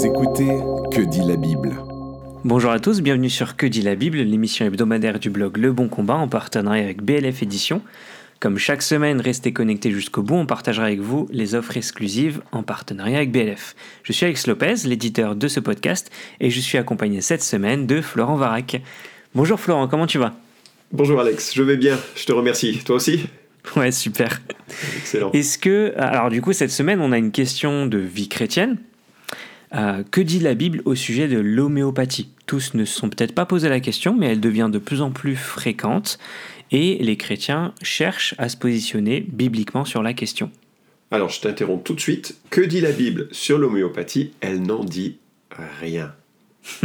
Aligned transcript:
Vous 0.00 0.06
écoutez 0.06 0.48
Que 0.90 1.02
dit 1.02 1.20
la 1.20 1.36
Bible 1.36 1.76
Bonjour 2.42 2.70
à 2.70 2.80
tous, 2.80 3.02
bienvenue 3.02 3.28
sur 3.28 3.54
Que 3.54 3.66
dit 3.66 3.82
la 3.82 3.96
Bible, 3.96 4.16
l'émission 4.16 4.64
hebdomadaire 4.64 5.18
du 5.18 5.28
blog 5.28 5.58
Le 5.58 5.72
Bon 5.72 5.88
Combat 5.88 6.14
en 6.14 6.26
partenariat 6.26 6.84
avec 6.84 7.02
BLF 7.02 7.42
Édition. 7.42 7.82
Comme 8.40 8.56
chaque 8.56 8.80
semaine, 8.80 9.20
restez 9.20 9.52
connectés 9.52 9.90
jusqu'au 9.90 10.22
bout, 10.22 10.36
on 10.36 10.46
partagera 10.46 10.86
avec 10.86 11.00
vous 11.00 11.28
les 11.30 11.54
offres 11.54 11.76
exclusives 11.76 12.40
en 12.50 12.62
partenariat 12.62 13.18
avec 13.18 13.30
BLF. 13.30 13.76
Je 14.02 14.14
suis 14.14 14.24
Alex 14.24 14.46
Lopez, 14.46 14.74
l'éditeur 14.86 15.36
de 15.36 15.48
ce 15.48 15.60
podcast, 15.60 16.10
et 16.40 16.48
je 16.48 16.60
suis 16.60 16.78
accompagné 16.78 17.20
cette 17.20 17.42
semaine 17.42 17.86
de 17.86 18.00
Florent 18.00 18.36
Varac. 18.36 18.80
Bonjour 19.34 19.60
Florent, 19.60 19.86
comment 19.86 20.06
tu 20.06 20.16
vas? 20.16 20.32
Bonjour 20.92 21.20
Alex, 21.20 21.52
je 21.54 21.62
vais 21.62 21.76
bien, 21.76 21.98
je 22.16 22.24
te 22.24 22.32
remercie. 22.32 22.78
Toi 22.86 22.96
aussi? 22.96 23.26
Ouais, 23.76 23.92
super. 23.92 24.40
Excellent. 24.96 25.30
Est-ce 25.32 25.58
que, 25.58 25.92
alors 25.98 26.30
du 26.30 26.40
coup, 26.40 26.54
cette 26.54 26.70
semaine, 26.70 27.02
on 27.02 27.12
a 27.12 27.18
une 27.18 27.32
question 27.32 27.84
de 27.84 27.98
vie 27.98 28.30
chrétienne. 28.30 28.78
Euh, 29.74 30.02
que 30.10 30.20
dit 30.20 30.40
la 30.40 30.54
Bible 30.54 30.82
au 30.84 30.94
sujet 30.94 31.28
de 31.28 31.38
l'homéopathie? 31.38 32.28
Tous 32.46 32.74
ne 32.74 32.84
se 32.84 32.98
sont 32.98 33.08
peut-être 33.08 33.34
pas 33.34 33.46
posé 33.46 33.68
la 33.68 33.80
question, 33.80 34.16
mais 34.16 34.26
elle 34.26 34.40
devient 34.40 34.68
de 34.72 34.78
plus 34.78 35.00
en 35.00 35.10
plus 35.10 35.36
fréquente 35.36 36.18
et 36.72 36.98
les 36.98 37.16
chrétiens 37.16 37.74
cherchent 37.82 38.34
à 38.38 38.48
se 38.48 38.56
positionner 38.56 39.20
bibliquement 39.28 39.84
sur 39.84 40.02
la 40.02 40.12
question. 40.12 40.50
Alors, 41.12 41.28
je 41.28 41.40
t'interromps 41.40 41.82
tout 41.84 41.94
de 41.94 42.00
suite. 42.00 42.36
Que 42.50 42.60
dit 42.60 42.80
la 42.80 42.92
Bible 42.92 43.28
sur 43.32 43.58
l'homéopathie? 43.58 44.32
Elle 44.40 44.62
n'en 44.62 44.84
dit 44.84 45.18
rien. 45.80 46.14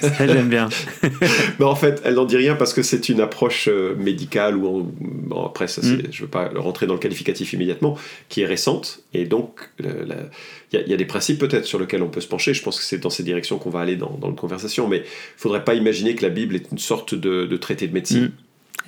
Ça, 0.00 0.26
j'aime 0.26 0.48
bien. 0.48 0.68
Mais 1.58 1.64
en 1.64 1.74
fait, 1.74 2.00
elle 2.04 2.14
n'en 2.14 2.24
dit 2.24 2.36
rien 2.36 2.56
parce 2.56 2.72
que 2.72 2.82
c'est 2.82 3.08
une 3.08 3.20
approche 3.20 3.68
euh, 3.68 3.94
médicale 3.96 4.56
ou 4.56 4.66
en- 4.66 4.90
bon, 5.00 5.44
après, 5.44 5.68
ça, 5.68 5.80
Mm. 5.82 6.02
je 6.10 6.16
ne 6.18 6.24
veux 6.26 6.30
pas 6.30 6.50
rentrer 6.54 6.86
dans 6.86 6.94
le 6.94 7.00
qualificatif 7.00 7.52
immédiatement, 7.52 7.96
qui 8.28 8.40
est 8.42 8.46
récente. 8.46 9.00
Et 9.14 9.26
donc, 9.26 9.70
la- 9.78 9.88
il 10.72 10.76
y, 10.78 10.82
a- 10.82 10.84
il 10.84 10.88
y 10.90 10.94
a 10.94 10.96
des 10.96 11.04
principes 11.04 11.38
peut-être 11.38 11.64
sur 11.66 11.78
lesquels 11.78 12.02
on 12.02 12.08
peut 12.08 12.20
se 12.20 12.28
pencher. 12.28 12.54
Je 12.54 12.62
pense 12.62 12.78
que 12.78 12.84
c'est 12.84 12.98
dans 12.98 13.10
ces 13.10 13.22
directions 13.22 13.58
qu'on 13.58 13.70
va 13.70 13.80
aller 13.80 13.96
dans, 13.96 14.16
dans 14.20 14.28
notre 14.28 14.40
conversation. 14.40 14.88
Mais 14.88 14.98
il 14.98 15.00
ne 15.02 15.06
faudrait 15.36 15.64
pas 15.64 15.74
imaginer 15.74 16.14
que 16.14 16.22
la 16.22 16.30
Bible 16.30 16.54
est 16.56 16.70
une 16.72 16.78
sorte 16.78 17.14
de, 17.14 17.46
de 17.46 17.56
traité 17.56 17.86
de 17.86 17.92
médecine. 17.94 18.24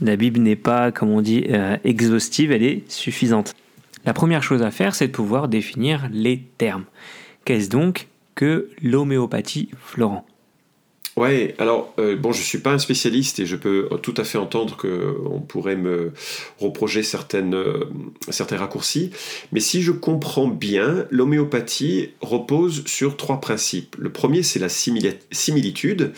Mm. 0.01 0.05
La 0.07 0.17
Bible 0.17 0.41
n'est 0.41 0.57
pas, 0.57 0.91
comme 0.91 1.11
on 1.11 1.21
dit, 1.21 1.45
euh, 1.51 1.77
exhaustive, 1.85 2.51
elle 2.51 2.63
est 2.63 2.83
suffisante. 2.91 3.55
La 4.05 4.15
première 4.15 4.43
chose 4.43 4.63
à 4.63 4.71
faire, 4.71 4.95
c'est 4.95 5.09
de 5.09 5.13
pouvoir 5.13 5.49
définir 5.49 6.09
les 6.13 6.41
termes. 6.59 6.85
Qu'est-ce 7.45 7.69
donc 7.69 8.09
que 8.35 8.69
l'homéopathie, 8.83 9.71
Florent 9.85 10.27
Ouais, 11.15 11.55
alors 11.59 11.93
euh, 11.99 12.17
bon, 12.17 12.33
je 12.33 12.41
suis 12.41 12.57
pas 12.59 12.73
un 12.73 12.79
spécialiste 12.79 13.39
et 13.39 13.45
je 13.45 13.57
peux 13.57 13.87
tout 14.03 14.15
à 14.17 14.25
fait 14.25 14.39
entendre 14.39 14.79
que 14.79 15.15
on 15.31 15.41
pourrait 15.41 15.77
me 15.77 16.13
reprocher 16.59 17.03
certaines, 17.03 17.55
euh, 17.55 17.85
certains 18.31 18.57
raccourcis, 18.57 19.11
mais 19.53 19.61
si 19.61 19.83
je 19.83 19.93
comprends 19.93 20.49
bien, 20.49 21.05
l'homéopathie 21.11 22.11
repose 22.23 22.87
sur 22.87 23.19
trois 23.19 23.43
principes. 23.43 23.95
Le 23.99 24.11
premier, 24.11 24.43
c'est 24.43 24.59
la 24.59 24.69
simili- 24.69 25.19
similitude. 25.31 26.13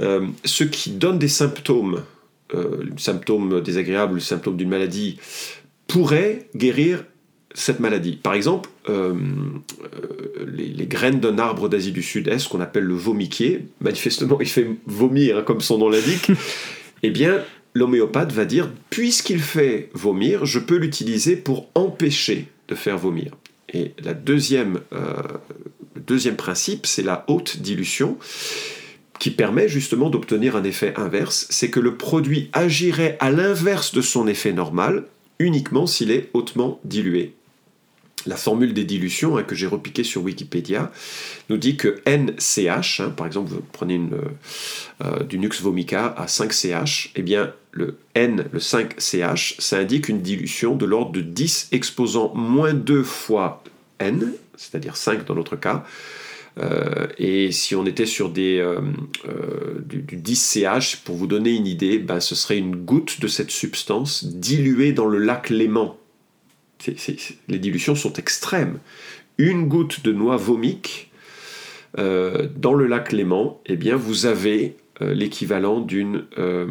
Euh, 0.00 0.26
ce 0.44 0.64
qui 0.64 0.90
donne 0.90 1.20
des 1.20 1.28
symptômes, 1.28 2.02
euh, 2.54 2.82
le 2.82 2.98
symptôme 2.98 3.60
désagréable, 3.60 4.14
le 4.14 4.20
symptôme 4.20 4.56
d'une 4.56 4.68
maladie, 4.68 5.16
pourrait 5.86 6.48
guérir 6.56 7.04
cette 7.54 7.78
maladie. 7.80 8.16
Par 8.16 8.34
exemple, 8.34 8.68
euh, 8.88 9.14
euh, 9.14 10.46
les, 10.46 10.66
les 10.66 10.86
graines 10.86 11.20
d'un 11.20 11.38
arbre 11.38 11.68
d'Asie 11.68 11.92
du 11.92 12.02
Sud-Est, 12.02 12.48
qu'on 12.48 12.60
appelle 12.60 12.84
le 12.84 12.94
vomiquier, 12.94 13.68
manifestement 13.80 14.38
il 14.40 14.48
fait 14.48 14.68
vomir, 14.86 15.38
hein, 15.38 15.42
comme 15.42 15.60
son 15.60 15.78
nom 15.78 15.88
l'indique, 15.88 16.32
eh 17.02 17.10
bien, 17.10 17.42
l'homéopathe 17.74 18.32
va 18.32 18.44
dire, 18.44 18.70
puisqu'il 18.90 19.40
fait 19.40 19.88
vomir, 19.94 20.44
je 20.44 20.58
peux 20.58 20.76
l'utiliser 20.76 21.36
pour 21.36 21.70
empêcher 21.74 22.48
de 22.68 22.74
faire 22.74 22.98
vomir. 22.98 23.32
Et 23.72 23.92
la 24.02 24.14
deuxième, 24.14 24.80
euh, 24.92 25.22
le 25.94 26.00
deuxième 26.00 26.36
principe, 26.36 26.86
c'est 26.86 27.02
la 27.02 27.24
haute 27.28 27.58
dilution, 27.58 28.18
qui 29.20 29.30
permet 29.30 29.68
justement 29.68 30.10
d'obtenir 30.10 30.56
un 30.56 30.64
effet 30.64 30.92
inverse, 30.96 31.46
c'est 31.50 31.70
que 31.70 31.80
le 31.80 31.96
produit 31.96 32.50
agirait 32.52 33.16
à 33.20 33.30
l'inverse 33.30 33.94
de 33.94 34.00
son 34.00 34.26
effet 34.26 34.52
normal, 34.52 35.04
uniquement 35.38 35.86
s'il 35.86 36.10
est 36.10 36.30
hautement 36.34 36.80
dilué. 36.84 37.34
La 38.26 38.36
formule 38.36 38.72
des 38.72 38.84
dilutions 38.84 39.36
hein, 39.36 39.42
que 39.42 39.54
j'ai 39.54 39.66
repiquée 39.66 40.04
sur 40.04 40.22
Wikipédia 40.22 40.90
nous 41.50 41.56
dit 41.56 41.76
que 41.76 42.00
NCH, 42.06 43.00
hein, 43.00 43.10
par 43.10 43.26
exemple, 43.26 43.50
vous 43.50 43.62
prenez 43.72 43.94
une, 43.94 44.18
euh, 45.04 45.22
du 45.24 45.38
Nux 45.38 45.60
vomica 45.60 46.06
à 46.06 46.26
5CH, 46.26 47.10
eh 47.16 47.22
bien 47.22 47.52
le 47.72 47.98
N, 48.14 48.46
le 48.52 48.58
5CH, 48.58 49.56
ça 49.60 49.78
indique 49.78 50.08
une 50.08 50.22
dilution 50.22 50.76
de 50.76 50.86
l'ordre 50.86 51.12
de 51.12 51.20
10 51.20 51.68
exposant 51.72 52.32
moins 52.34 52.72
2 52.72 53.02
fois 53.02 53.62
N, 53.98 54.32
c'est-à-dire 54.56 54.96
5 54.96 55.24
dans 55.26 55.34
notre 55.34 55.56
cas. 55.56 55.84
Euh, 56.58 57.08
et 57.18 57.50
si 57.50 57.74
on 57.74 57.84
était 57.84 58.06
sur 58.06 58.30
des, 58.30 58.58
euh, 58.58 58.80
euh, 59.28 59.80
du, 59.84 60.02
du 60.02 60.16
10CH, 60.16 61.02
pour 61.04 61.16
vous 61.16 61.26
donner 61.26 61.50
une 61.50 61.66
idée, 61.66 61.98
ben, 61.98 62.20
ce 62.20 62.34
serait 62.34 62.58
une 62.58 62.76
goutte 62.76 63.20
de 63.20 63.26
cette 63.26 63.50
substance 63.50 64.24
diluée 64.24 64.92
dans 64.92 65.06
le 65.06 65.18
lac 65.18 65.50
Léman. 65.50 65.96
Les 67.48 67.58
dilutions 67.58 67.94
sont 67.94 68.12
extrêmes. 68.14 68.78
Une 69.38 69.68
goutte 69.68 70.04
de 70.04 70.12
noix 70.12 70.36
vomique 70.36 71.10
euh, 71.98 72.48
dans 72.56 72.74
le 72.74 72.86
lac 72.86 73.12
Léman, 73.12 73.60
eh 73.66 73.76
bien, 73.76 73.96
vous 73.96 74.26
avez 74.26 74.76
euh, 75.02 75.14
l'équivalent 75.14 75.80
d'une 75.80 76.24
euh, 76.38 76.66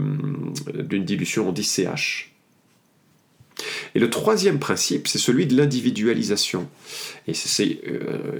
d'une 0.74 1.06
dilution 1.06 1.50
en 1.50 1.54
10CH. 1.54 2.28
Et 3.96 4.00
le 4.00 4.10
troisième 4.10 4.60
principe, 4.60 5.08
c'est 5.08 5.20
celui 5.20 5.46
de 5.46 5.56
l'individualisation. 5.56 6.68
Et 7.28 7.34
c'est- 7.34 7.80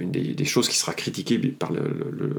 une 0.00 0.10
des, 0.10 0.44
choses 0.44 0.68
qui 0.68 0.76
sera 0.76 0.92
critiquée 0.92 1.38
par 1.38 1.72
le- 1.72 2.34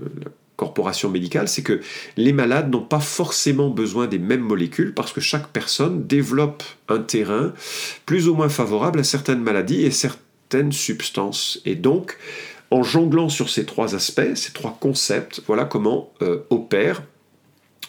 corporation 0.56 1.10
médicale, 1.10 1.48
c'est 1.48 1.64
que 1.64 1.82
les 2.18 2.34
malades 2.34 2.70
n'ont 2.72 2.82
pas 2.82 3.00
forcément 3.00 3.70
besoin 3.70 4.08
des 4.08 4.20
mêmes 4.20 4.42
molécules 4.42 4.94
parce 4.94 5.12
que 5.12 5.22
chaque 5.22 5.48
personne 5.50 6.06
développe 6.08 6.64
un 6.90 7.00
terrain 7.00 7.54
plus 8.06 8.28
ou 8.28 8.36
moins 8.36 8.50
favorable 8.50 9.00
à 9.00 9.04
certaines 9.04 9.42
maladies 9.42 9.82
et 9.82 9.92
certaines 9.92 10.72
substances. 10.72 11.62
Et 11.66 11.76
donc, 11.76 12.18
en 12.72 12.84
jonglant 12.84 13.30
sur 13.30 13.50
ces 13.50 13.66
trois 13.66 13.96
aspects, 13.96 14.36
ces 14.36 14.54
trois 14.54 14.78
concepts, 14.80 15.42
voilà 15.48 15.66
comment 15.66 16.12
euh, 16.22 16.40
opère 16.50 17.04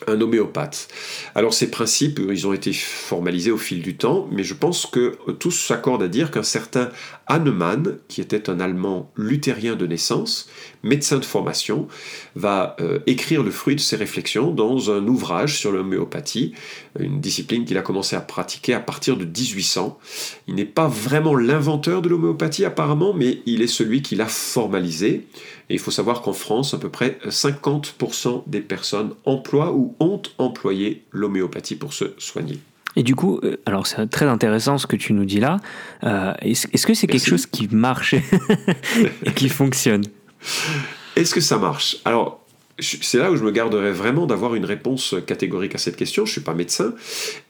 un 0.07 0.21
homéopathe. 0.21 0.89
Alors 1.35 1.55
ces 1.55 1.71
principes, 1.71 2.19
euh, 2.21 2.33
ils 2.33 2.47
ont 2.47 2.53
été 2.53 2.73
formalisés 2.73 3.51
au 3.51 3.57
fil 3.57 3.83
du 3.83 3.97
temps, 3.97 4.29
mais 4.31 4.45
je 4.45 4.55
pense 4.55 4.87
que 4.87 5.17
euh, 5.29 5.33
tous 5.33 5.51
s'accordent 5.51 6.03
à 6.03 6.09
dire 6.09 6.31
qu'un 6.31 6.43
certain 6.43 6.91
Hahnemann, 7.27 7.99
qui 8.09 8.21
était 8.21 8.51
un 8.51 8.61
Allemand 8.61 9.11
luthérien 9.17 9.75
de 9.75 9.87
naissance, 9.87 10.49
médecin 10.83 11.19
de 11.19 11.25
formation, 11.25 11.89
va 12.35 12.77
euh, 12.81 13.01
écrire 13.07 13.43
le 13.43 13.51
fruit 13.51 13.75
de 13.75 13.81
ses 13.81 13.97
réflexions 13.97 14.51
dans 14.51 14.91
un 14.91 15.07
ouvrage 15.07 15.59
sur 15.59 15.73
l'homéopathie, 15.73 16.53
une 16.99 17.21
discipline 17.21 17.65
qu'il 17.65 17.79
a 17.79 17.83
commencé 17.83 18.17
à 18.17 18.21
pratiquer 18.21 18.75
à 18.75 18.81
partir 18.81 19.17
de 19.17 19.25
1800. 19.25 19.99
Il 20.47 20.55
n'est 20.55 20.65
pas 20.65 20.89
vraiment 20.89 21.35
l'inventeur 21.35 22.03
de 22.03 22.09
l'homéopathie 22.09 22.65
apparemment, 22.65 23.13
mais 23.13 23.41
il 23.47 23.63
est 23.63 23.67
celui 23.67 24.03
qui 24.03 24.15
l'a 24.15 24.27
formalisé. 24.27 25.27
Et 25.69 25.75
il 25.75 25.81
faut 25.81 25.91
savoir 25.91 26.23
qu'en 26.23 26.33
France, 26.33 26.75
à 26.75 26.79
peu 26.79 26.91
près 26.91 27.19
50% 27.27 28.45
des 28.47 28.61
personnes 28.61 29.15
emploient 29.25 29.73
ou 29.73 29.95
ont 30.01 30.23
employé 30.39 31.05
l'homéopathie 31.11 31.77
pour 31.77 31.93
se 31.93 32.15
soigner. 32.19 32.59
Et 32.97 33.03
du 33.03 33.15
coup, 33.15 33.41
euh, 33.45 33.59
alors 33.67 33.87
c'est 33.87 34.07
très 34.07 34.27
intéressant 34.27 34.79
ce 34.79 34.87
que 34.87 34.97
tu 34.97 35.13
nous 35.13 35.27
dis 35.27 35.41
là. 35.41 35.59
Euh, 36.05 36.33
Est-ce 36.41 36.67
est-ce 36.73 36.87
que 36.87 36.95
c'est 36.95 37.07
quelque 37.07 37.27
chose 37.27 37.47
qui 37.47 37.69
marche 37.69 38.15
et 39.25 39.33
qui 39.35 39.49
fonctionne? 39.51 40.05
Est-ce 41.15 41.35
que 41.35 41.41
ça 41.41 41.59
marche? 41.59 41.99
Alors, 42.05 42.41
c'est 42.79 43.19
là 43.19 43.31
où 43.31 43.37
je 43.37 43.45
me 43.45 43.51
garderais 43.51 43.93
vraiment 43.93 44.27
d'avoir 44.27 44.55
une 44.55 44.65
réponse 44.65 45.15
catégorique 45.27 45.75
à 45.75 45.79
cette 45.79 45.97
question. 45.97 46.25
Je 46.25 46.31
ne 46.31 46.33
suis 46.33 46.41
pas 46.43 46.55
médecin 46.55 46.95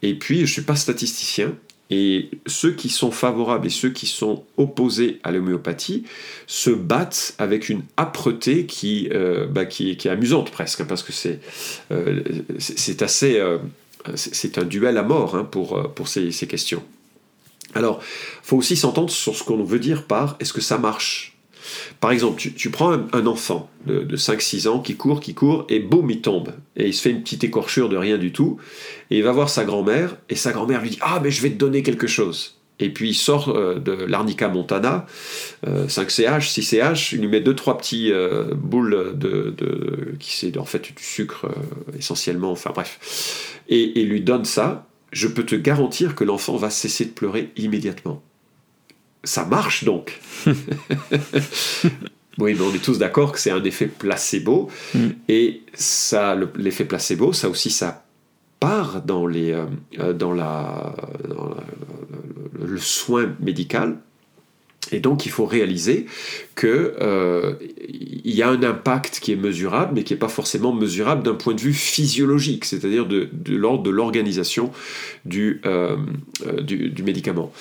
et 0.01 0.15
puis 0.15 0.37
je 0.37 0.41
ne 0.41 0.47
suis 0.47 0.61
pas 0.61 0.75
statisticien. 0.75 1.53
Et 1.89 2.29
ceux 2.45 2.73
qui 2.73 2.89
sont 2.89 3.11
favorables 3.11 3.67
et 3.67 3.69
ceux 3.69 3.89
qui 3.89 4.07
sont 4.07 4.43
opposés 4.57 5.19
à 5.23 5.31
l'homéopathie 5.31 6.03
se 6.45 6.69
battent 6.69 7.33
avec 7.37 7.69
une 7.69 7.83
âpreté 7.97 8.65
qui, 8.65 9.09
euh, 9.13 9.47
bah, 9.47 9.65
qui, 9.65 9.89
est 9.91 10.05
amusante 10.07 10.51
presque, 10.51 10.81
hein, 10.81 10.85
parce 10.87 11.03
que 11.03 11.13
c'est 11.13 11.39
euh, 11.91 12.21
assez... 12.99 13.39
euh, 13.39 13.57
c'est 14.15 14.57
un 14.57 14.63
duel 14.63 14.97
à 14.97 15.03
mort 15.03 15.35
hein, 15.35 15.43
pour, 15.43 15.93
pour 15.93 16.07
ces, 16.07 16.31
ces 16.31 16.47
questions. 16.47 16.81
Alors, 17.73 18.01
faut 18.41 18.55
aussi 18.55 18.77
s'entendre 18.77 19.09
sur 19.09 19.35
ce 19.35 19.43
qu'on 19.43 19.61
veut 19.63 19.79
dire 19.79 20.07
par 20.07 20.37
est-ce 20.39 20.53
que 20.53 20.61
ça 20.61 20.77
marche? 20.77 21.36
Par 21.99 22.11
exemple, 22.11 22.39
tu, 22.39 22.69
prends 22.69 22.91
un, 22.91 23.25
enfant 23.25 23.69
de, 23.85 23.99
de 23.99 24.17
5-6 24.17 24.67
ans 24.67 24.79
qui 24.79 24.95
court, 24.95 25.19
qui 25.19 25.33
court, 25.33 25.65
et 25.69 25.79
boum, 25.79 26.09
il 26.09 26.21
tombe. 26.21 26.53
Et 26.75 26.87
il 26.87 26.93
se 26.93 27.01
fait 27.01 27.11
une 27.11 27.21
petite 27.21 27.43
écorchure 27.43 27.89
de 27.89 27.97
rien 27.97 28.17
du 28.17 28.31
tout. 28.31 28.57
Et 29.09 29.17
il 29.17 29.23
va 29.23 29.31
voir 29.31 29.49
sa 29.49 29.65
grand-mère, 29.65 30.17
et 30.29 30.35
sa 30.35 30.51
grand-mère 30.51 30.81
lui 30.81 30.91
dit 30.91 30.99
Ah, 31.01 31.19
mais 31.23 31.31
je 31.31 31.41
vais 31.41 31.49
te 31.49 31.57
donner 31.57 31.83
quelque 31.83 32.07
chose. 32.07 32.57
Et 32.79 32.89
puis 32.89 33.09
il 33.09 33.15
sort 33.15 33.49
euh, 33.49 33.79
de 33.79 33.91
l'arnica 33.91 34.49
montana, 34.49 35.07
euh, 35.65 35.87
5CH, 35.87 36.53
6CH, 36.53 37.15
il 37.15 37.21
lui 37.21 37.27
met 37.27 37.41
deux 37.41 37.55
trois 37.55 37.77
petits 37.77 38.11
euh, 38.11 38.53
boules 38.53 39.13
de, 39.15 39.55
qui 40.19 40.37
c'est 40.37 40.57
en 40.57 40.65
fait 40.65 40.93
du 40.95 41.03
sucre 41.03 41.45
euh, 41.45 41.97
essentiellement, 41.97 42.51
enfin 42.51 42.71
bref, 42.73 43.59
et 43.67 44.03
lui 44.03 44.21
donne 44.21 44.45
ça. 44.45 44.87
Je 45.11 45.27
peux 45.27 45.45
te 45.45 45.55
garantir 45.55 46.15
que 46.15 46.23
l'enfant 46.23 46.57
va 46.57 46.69
cesser 46.69 47.05
de 47.05 47.11
pleurer 47.11 47.51
immédiatement. 47.55 48.21
Ça 49.27 49.45
marche 49.45 49.83
donc. 49.83 50.19
Oui, 52.39 52.53
mais 52.53 52.61
on 52.61 52.71
est 52.71 52.83
tous 52.83 52.99
d'accord 52.99 53.31
que 53.31 53.39
c'est 53.39 53.49
un 53.49 53.63
effet 53.63 53.87
placebo. 53.87 54.69
Mm. 54.93 55.07
Et 55.27 55.61
ça, 55.73 56.35
le- 56.35 56.49
l'effet 56.55 56.85
placebo, 56.85 57.33
ça 57.33 57.49
aussi, 57.49 57.71
ça 57.71 58.05
part 58.59 59.01
dans, 59.01 59.25
les, 59.25 59.53
euh, 59.53 59.65
euh, 59.99 60.13
dans, 60.13 60.33
la, 60.33 60.93
dans 61.27 61.49
la- 61.49 61.63
le, 62.59 62.67
le 62.67 62.77
soin 62.77 63.33
médical. 63.39 63.97
Et 64.91 64.99
donc, 64.99 65.25
il 65.25 65.31
faut 65.31 65.45
réaliser 65.45 66.05
que 66.55 66.93
euh, 67.01 67.55
y 68.23 68.41
a 68.43 68.49
un 68.49 68.61
impact 68.63 69.19
qui 69.19 69.31
est 69.33 69.35
mesurable, 69.35 69.93
mais 69.95 70.03
qui 70.03 70.13
n'est 70.13 70.19
pas 70.19 70.29
forcément 70.29 70.71
mesurable 70.73 71.23
d'un 71.23 71.33
point 71.33 71.55
de 71.55 71.59
vue 71.59 71.73
physiologique, 71.73 72.63
c'est-à-dire 72.65 73.05
de, 73.07 73.27
l'ordre 73.49 73.83
de 73.83 73.89
l'organisation 73.89 74.71
du, 75.25 75.59
euh, 75.65 75.97
euh, 76.45 76.61
du, 76.61 76.89
du 76.89 77.03
médicament, 77.03 77.51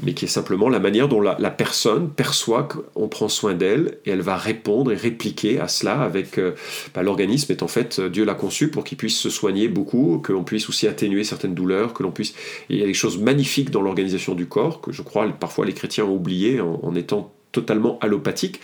mais 0.00 0.14
qui 0.14 0.24
est 0.24 0.28
simplement 0.28 0.68
la 0.68 0.78
manière 0.78 1.08
dont 1.08 1.20
la, 1.20 1.34
personne 1.50 2.10
perçoit 2.10 2.64
qu'on 2.64 3.08
prend 3.08 3.28
soin 3.28 3.54
d'elle 3.54 3.98
et 4.04 4.10
elle 4.10 4.22
va 4.22 4.36
répondre 4.36 4.92
et 4.92 4.96
répliquer 4.96 5.60
à 5.60 5.68
cela 5.68 6.00
avec 6.00 6.38
euh, 6.38 6.52
bah, 6.94 7.02
l'organisme 7.02 7.52
est 7.52 7.62
en 7.62 7.68
fait 7.68 7.98
euh, 7.98 8.08
Dieu 8.08 8.24
l'a 8.24 8.34
conçu 8.34 8.68
pour 8.68 8.84
qu'il 8.84 8.98
puisse 8.98 9.18
se 9.18 9.30
soigner 9.30 9.68
beaucoup, 9.68 10.18
que 10.18 10.32
l'on 10.32 10.44
puisse 10.44 10.68
aussi 10.68 10.88
atténuer 10.88 11.24
certaines 11.24 11.54
douleurs, 11.54 11.92
que 11.92 12.02
l'on 12.02 12.10
puisse 12.10 12.34
il 12.70 12.78
y 12.78 12.82
a 12.82 12.86
des 12.86 12.94
choses 12.94 13.18
magnifiques 13.18 13.70
dans 13.70 13.82
l'organisation 13.82 14.34
du 14.34 14.46
corps 14.46 14.80
que 14.80 14.92
je 14.92 15.02
crois 15.02 15.28
parfois 15.28 15.66
les 15.66 15.74
chrétiens 15.74 16.04
ont 16.04 16.14
oublié 16.14 16.60
en, 16.60 16.94
étant 16.94 17.32
totalement 17.52 17.98
allopathique. 18.00 18.60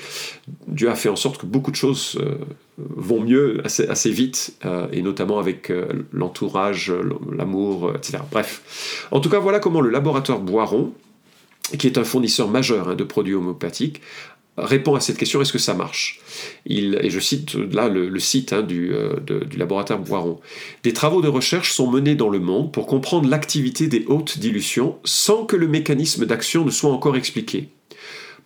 Dieu 0.66 0.88
a 0.88 0.94
fait 0.94 1.10
en 1.10 1.16
sorte 1.16 1.38
que 1.38 1.46
beaucoup 1.46 1.70
de 1.70 1.76
choses 1.76 2.18
euh, 2.20 2.36
vont 2.78 3.20
mieux 3.20 3.62
assez, 3.64 4.10
vite, 4.10 4.56
et 4.92 5.02
notamment 5.02 5.38
avec 5.38 5.70
l'entourage, 6.12 6.92
l'amour, 7.36 7.92
etc. 7.94 8.18
Bref. 8.30 9.06
En 9.10 9.20
tout 9.20 9.28
cas, 9.28 9.40
voilà 9.40 9.58
comment 9.58 9.80
le 9.80 9.90
laboratoire 9.90 10.38
Boiron, 10.38 10.94
qui 11.76 11.86
est 11.86 11.98
un 11.98 12.04
fournisseur 12.04 12.48
majeur 12.48 12.88
hein, 12.88 12.94
de 12.94 13.04
produits 13.04 13.34
homéopathiques, 13.34 14.00
répond 14.56 14.94
à 14.94 15.00
cette 15.00 15.18
question 15.18 15.40
est-ce 15.40 15.52
que 15.52 15.58
ça 15.58 15.74
marche? 15.74 16.20
Et 16.66 17.10
je 17.10 17.20
cite 17.20 17.54
là 17.54 17.88
le, 17.88 18.18
site 18.18 18.52
hein, 18.52 18.62
du, 18.62 18.92
euh, 18.92 19.16
du 19.20 19.56
laboratoire 19.56 19.98
Boiron. 19.98 20.40
Des 20.82 20.92
travaux 20.92 21.22
de 21.22 21.28
recherche 21.28 21.72
sont 21.72 21.90
menés 21.90 22.14
dans 22.14 22.28
le 22.28 22.40
monde 22.40 22.72
pour 22.72 22.86
comprendre 22.86 23.28
l'activité 23.28 23.86
des 23.86 24.04
hautes 24.08 24.38
dilutions 24.38 24.98
sans 25.04 25.44
que 25.44 25.56
le 25.56 25.68
mécanisme 25.68 26.26
d'action 26.26 26.64
ne 26.64 26.70
soit 26.70 26.90
encore 26.90 27.16
expliqué. 27.16 27.68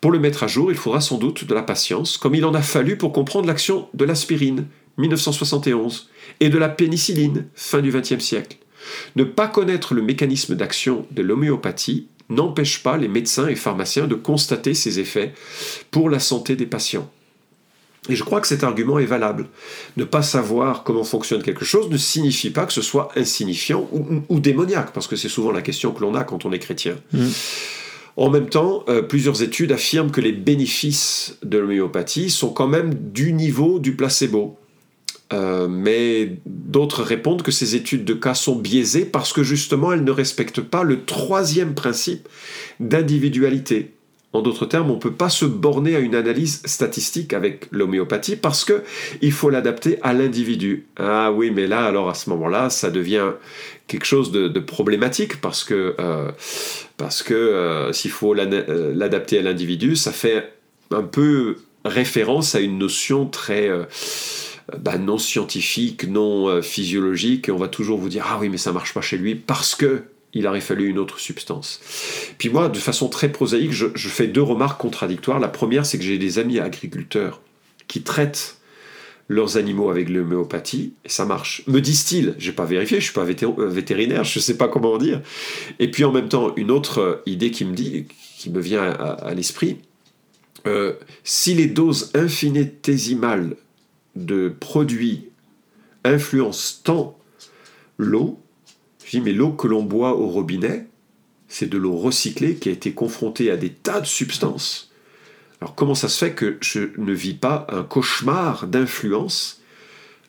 Pour 0.00 0.10
le 0.10 0.18
mettre 0.18 0.42
à 0.42 0.48
jour, 0.48 0.72
il 0.72 0.76
faudra 0.76 1.00
sans 1.00 1.16
doute 1.16 1.44
de 1.44 1.54
la 1.54 1.62
patience, 1.62 2.18
comme 2.18 2.34
il 2.34 2.44
en 2.44 2.54
a 2.54 2.62
fallu 2.62 2.98
pour 2.98 3.12
comprendre 3.12 3.46
l'action 3.46 3.88
de 3.94 4.04
l'aspirine, 4.04 4.66
1971, 4.98 6.10
et 6.40 6.48
de 6.48 6.58
la 6.58 6.68
pénicilline, 6.68 7.46
fin 7.54 7.80
du 7.80 7.92
XXe 7.92 8.18
siècle. 8.18 8.56
Ne 9.14 9.22
pas 9.22 9.46
connaître 9.46 9.94
le 9.94 10.02
mécanisme 10.02 10.56
d'action 10.56 11.06
de 11.12 11.22
l'homéopathie 11.22 12.08
n'empêche 12.34 12.82
pas 12.82 12.96
les 12.96 13.08
médecins 13.08 13.48
et 13.48 13.54
pharmaciens 13.56 14.06
de 14.06 14.14
constater 14.14 14.74
ses 14.74 14.98
effets 14.98 15.32
pour 15.90 16.10
la 16.10 16.18
santé 16.18 16.56
des 16.56 16.66
patients. 16.66 17.10
Et 18.08 18.16
je 18.16 18.24
crois 18.24 18.40
que 18.40 18.48
cet 18.48 18.64
argument 18.64 18.98
est 18.98 19.04
valable. 19.06 19.46
Ne 19.96 20.02
pas 20.04 20.22
savoir 20.22 20.82
comment 20.82 21.04
fonctionne 21.04 21.42
quelque 21.42 21.64
chose 21.64 21.88
ne 21.88 21.96
signifie 21.96 22.50
pas 22.50 22.66
que 22.66 22.72
ce 22.72 22.82
soit 22.82 23.10
insignifiant 23.14 23.88
ou, 23.92 23.98
ou- 24.00 24.22
ou 24.28 24.40
démoniaque, 24.40 24.92
parce 24.92 25.06
que 25.06 25.14
c'est 25.14 25.28
souvent 25.28 25.52
la 25.52 25.62
question 25.62 25.92
que 25.92 26.00
l'on 26.00 26.16
a 26.16 26.24
quand 26.24 26.44
on 26.44 26.50
est 26.52 26.58
chrétien. 26.58 26.96
Mm. 27.12 27.28
En 28.16 28.28
même 28.28 28.48
temps, 28.48 28.84
euh, 28.88 29.02
plusieurs 29.02 29.42
études 29.42 29.72
affirment 29.72 30.10
que 30.10 30.20
les 30.20 30.32
bénéfices 30.32 31.38
de 31.44 31.58
l'homéopathie 31.58 32.28
sont 32.28 32.50
quand 32.50 32.66
même 32.68 32.92
du 32.92 33.32
niveau 33.32 33.78
du 33.78 33.94
placebo. 33.94 34.58
Euh, 35.32 35.66
mais 35.68 36.36
d'autres 36.46 37.02
répondent 37.02 37.42
que 37.42 37.52
ces 37.52 37.74
études 37.74 38.04
de 38.04 38.14
cas 38.14 38.34
sont 38.34 38.56
biaisées 38.56 39.04
parce 39.04 39.32
que 39.32 39.42
justement 39.42 39.92
elles 39.92 40.04
ne 40.04 40.10
respectent 40.10 40.60
pas 40.60 40.82
le 40.82 41.04
troisième 41.04 41.74
principe 41.74 42.28
d'individualité. 42.80 43.92
En 44.34 44.40
d'autres 44.40 44.64
termes, 44.64 44.90
on 44.90 44.94
ne 44.94 45.00
peut 45.00 45.12
pas 45.12 45.28
se 45.28 45.44
borner 45.44 45.94
à 45.94 45.98
une 45.98 46.14
analyse 46.14 46.62
statistique 46.64 47.34
avec 47.34 47.66
l'homéopathie 47.70 48.36
parce 48.36 48.64
que 48.64 48.82
il 49.20 49.30
faut 49.30 49.50
l'adapter 49.50 49.98
à 50.02 50.14
l'individu. 50.14 50.86
Ah 50.96 51.30
oui, 51.30 51.50
mais 51.50 51.66
là, 51.66 51.84
alors 51.84 52.08
à 52.08 52.14
ce 52.14 52.30
moment-là, 52.30 52.70
ça 52.70 52.90
devient 52.90 53.32
quelque 53.88 54.06
chose 54.06 54.32
de, 54.32 54.48
problématique 54.58 55.38
parce 55.42 55.64
que, 55.64 55.94
euh, 56.00 56.30
que 57.26 57.34
euh, 57.34 57.92
s'il 57.92 58.10
faut 58.10 58.32
l'adapter 58.32 59.38
à 59.38 59.42
l'individu, 59.42 59.96
ça 59.96 60.12
fait 60.12 60.50
un 60.90 61.02
peu 61.02 61.56
référence 61.84 62.54
à 62.54 62.60
une 62.60 62.78
notion 62.78 63.26
très 63.26 63.68
bah, 64.80 64.98
non 64.98 65.18
scientifique, 65.18 66.08
non 66.08 66.48
euh, 66.48 66.62
physiologique. 66.62 67.48
Et 67.48 67.52
on 67.52 67.56
va 67.56 67.68
toujours 67.68 67.98
vous 67.98 68.08
dire 68.08 68.26
ah 68.28 68.38
oui, 68.40 68.48
mais 68.48 68.58
ça 68.58 68.72
marche 68.72 68.94
pas 68.94 69.00
chez 69.00 69.16
lui 69.16 69.34
parce 69.34 69.74
que 69.74 70.04
il 70.34 70.46
aurait 70.46 70.62
fallu 70.62 70.88
une 70.88 70.98
autre 70.98 71.20
substance. 71.20 71.80
Puis 72.38 72.48
moi, 72.48 72.68
de 72.68 72.78
façon 72.78 73.08
très 73.08 73.30
prosaïque, 73.30 73.72
je, 73.72 74.08
fais 74.08 74.26
deux 74.26 74.42
remarques 74.42 74.80
contradictoires. 74.80 75.38
La 75.38 75.48
première, 75.48 75.84
c'est 75.84 75.98
que 75.98 76.04
j'ai 76.04 76.16
des 76.16 76.38
amis 76.38 76.58
agriculteurs 76.58 77.42
qui 77.86 78.02
traitent 78.02 78.56
leurs 79.28 79.58
animaux 79.58 79.90
avec 79.90 80.08
l'homéopathie, 80.08 80.94
et 81.04 81.08
ça 81.08 81.26
marche. 81.26 81.62
Me 81.66 81.80
disent-ils, 81.80 82.34
j'ai 82.38 82.52
pas 82.52 82.64
vérifié, 82.64 82.98
je 82.98 83.04
suis 83.04 83.12
pas 83.12 83.26
euh, 83.26 83.68
vétérinaire, 83.68 84.24
je 84.24 84.38
sais 84.38 84.56
pas 84.56 84.68
comment 84.68 84.96
dire. 84.96 85.20
Et 85.78 85.90
puis 85.90 86.04
en 86.04 86.12
même 86.12 86.28
temps, 86.28 86.54
une 86.56 86.70
autre 86.70 86.98
euh, 87.00 87.22
idée 87.26 87.50
qui 87.50 87.64
me 87.64 87.74
dit, 87.74 88.06
qui 88.38 88.50
me 88.50 88.60
vient 88.60 88.82
à, 88.82 89.34
l'esprit, 89.34 89.78
si 91.24 91.54
les 91.54 91.66
doses 91.66 92.10
infinitésimales 92.14 93.56
de 94.16 94.48
produits 94.48 95.28
influencent 96.04 96.80
tant 96.84 97.18
l'eau, 97.98 98.40
je 99.04 99.18
dis 99.18 99.20
mais 99.20 99.32
l'eau 99.32 99.52
que 99.52 99.68
l'on 99.68 99.82
boit 99.82 100.16
au 100.16 100.26
robinet, 100.26 100.86
c'est 101.48 101.68
de 101.68 101.78
l'eau 101.78 101.96
recyclée 101.96 102.56
qui 102.56 102.68
a 102.68 102.72
été 102.72 102.92
confrontée 102.92 103.50
à 103.50 103.56
des 103.56 103.70
tas 103.70 104.00
de 104.00 104.06
substances. 104.06 104.90
Alors 105.60 105.74
comment 105.74 105.94
ça 105.94 106.08
se 106.08 106.24
fait 106.24 106.32
que 106.32 106.56
je 106.60 106.80
ne 106.98 107.12
vis 107.12 107.34
pas 107.34 107.66
un 107.70 107.84
cauchemar 107.84 108.66
d'influence 108.66 109.60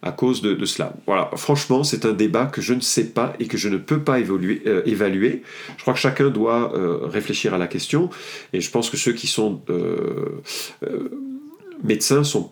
à 0.02 0.12
cause 0.12 0.42
de, 0.42 0.54
de 0.54 0.66
cela? 0.66 0.94
Voilà, 1.08 1.32
franchement, 1.38 1.84
c'est 1.84 2.06
un 2.06 2.12
débat 2.12 2.46
que 2.46 2.62
je 2.62 2.74
ne 2.74 2.82
sais 2.82 3.06
pas 3.06 3.34
et 3.40 3.48
que 3.48 3.58
je 3.58 3.70
ne 3.70 3.78
peux 3.78 4.04
pas 4.04 4.20
euh, 4.20 4.82
évaluer. 4.86 5.44
Je 5.78 5.82
crois 5.82 5.94
que 5.94 6.00
chacun 6.00 6.30
doit 6.30 6.76
euh, 6.76 7.08
réfléchir 7.08 7.54
à 7.54 7.58
la 7.58 7.68
question 7.68 8.10
et 8.52 8.62
je 8.62 8.70
pense 8.70 8.90
que 8.90 8.98
ceux 8.98 9.14
qui 9.14 9.28
sont 9.28 9.62
euh, 9.70 10.42
médecins 11.84 12.24
sont 12.24 12.52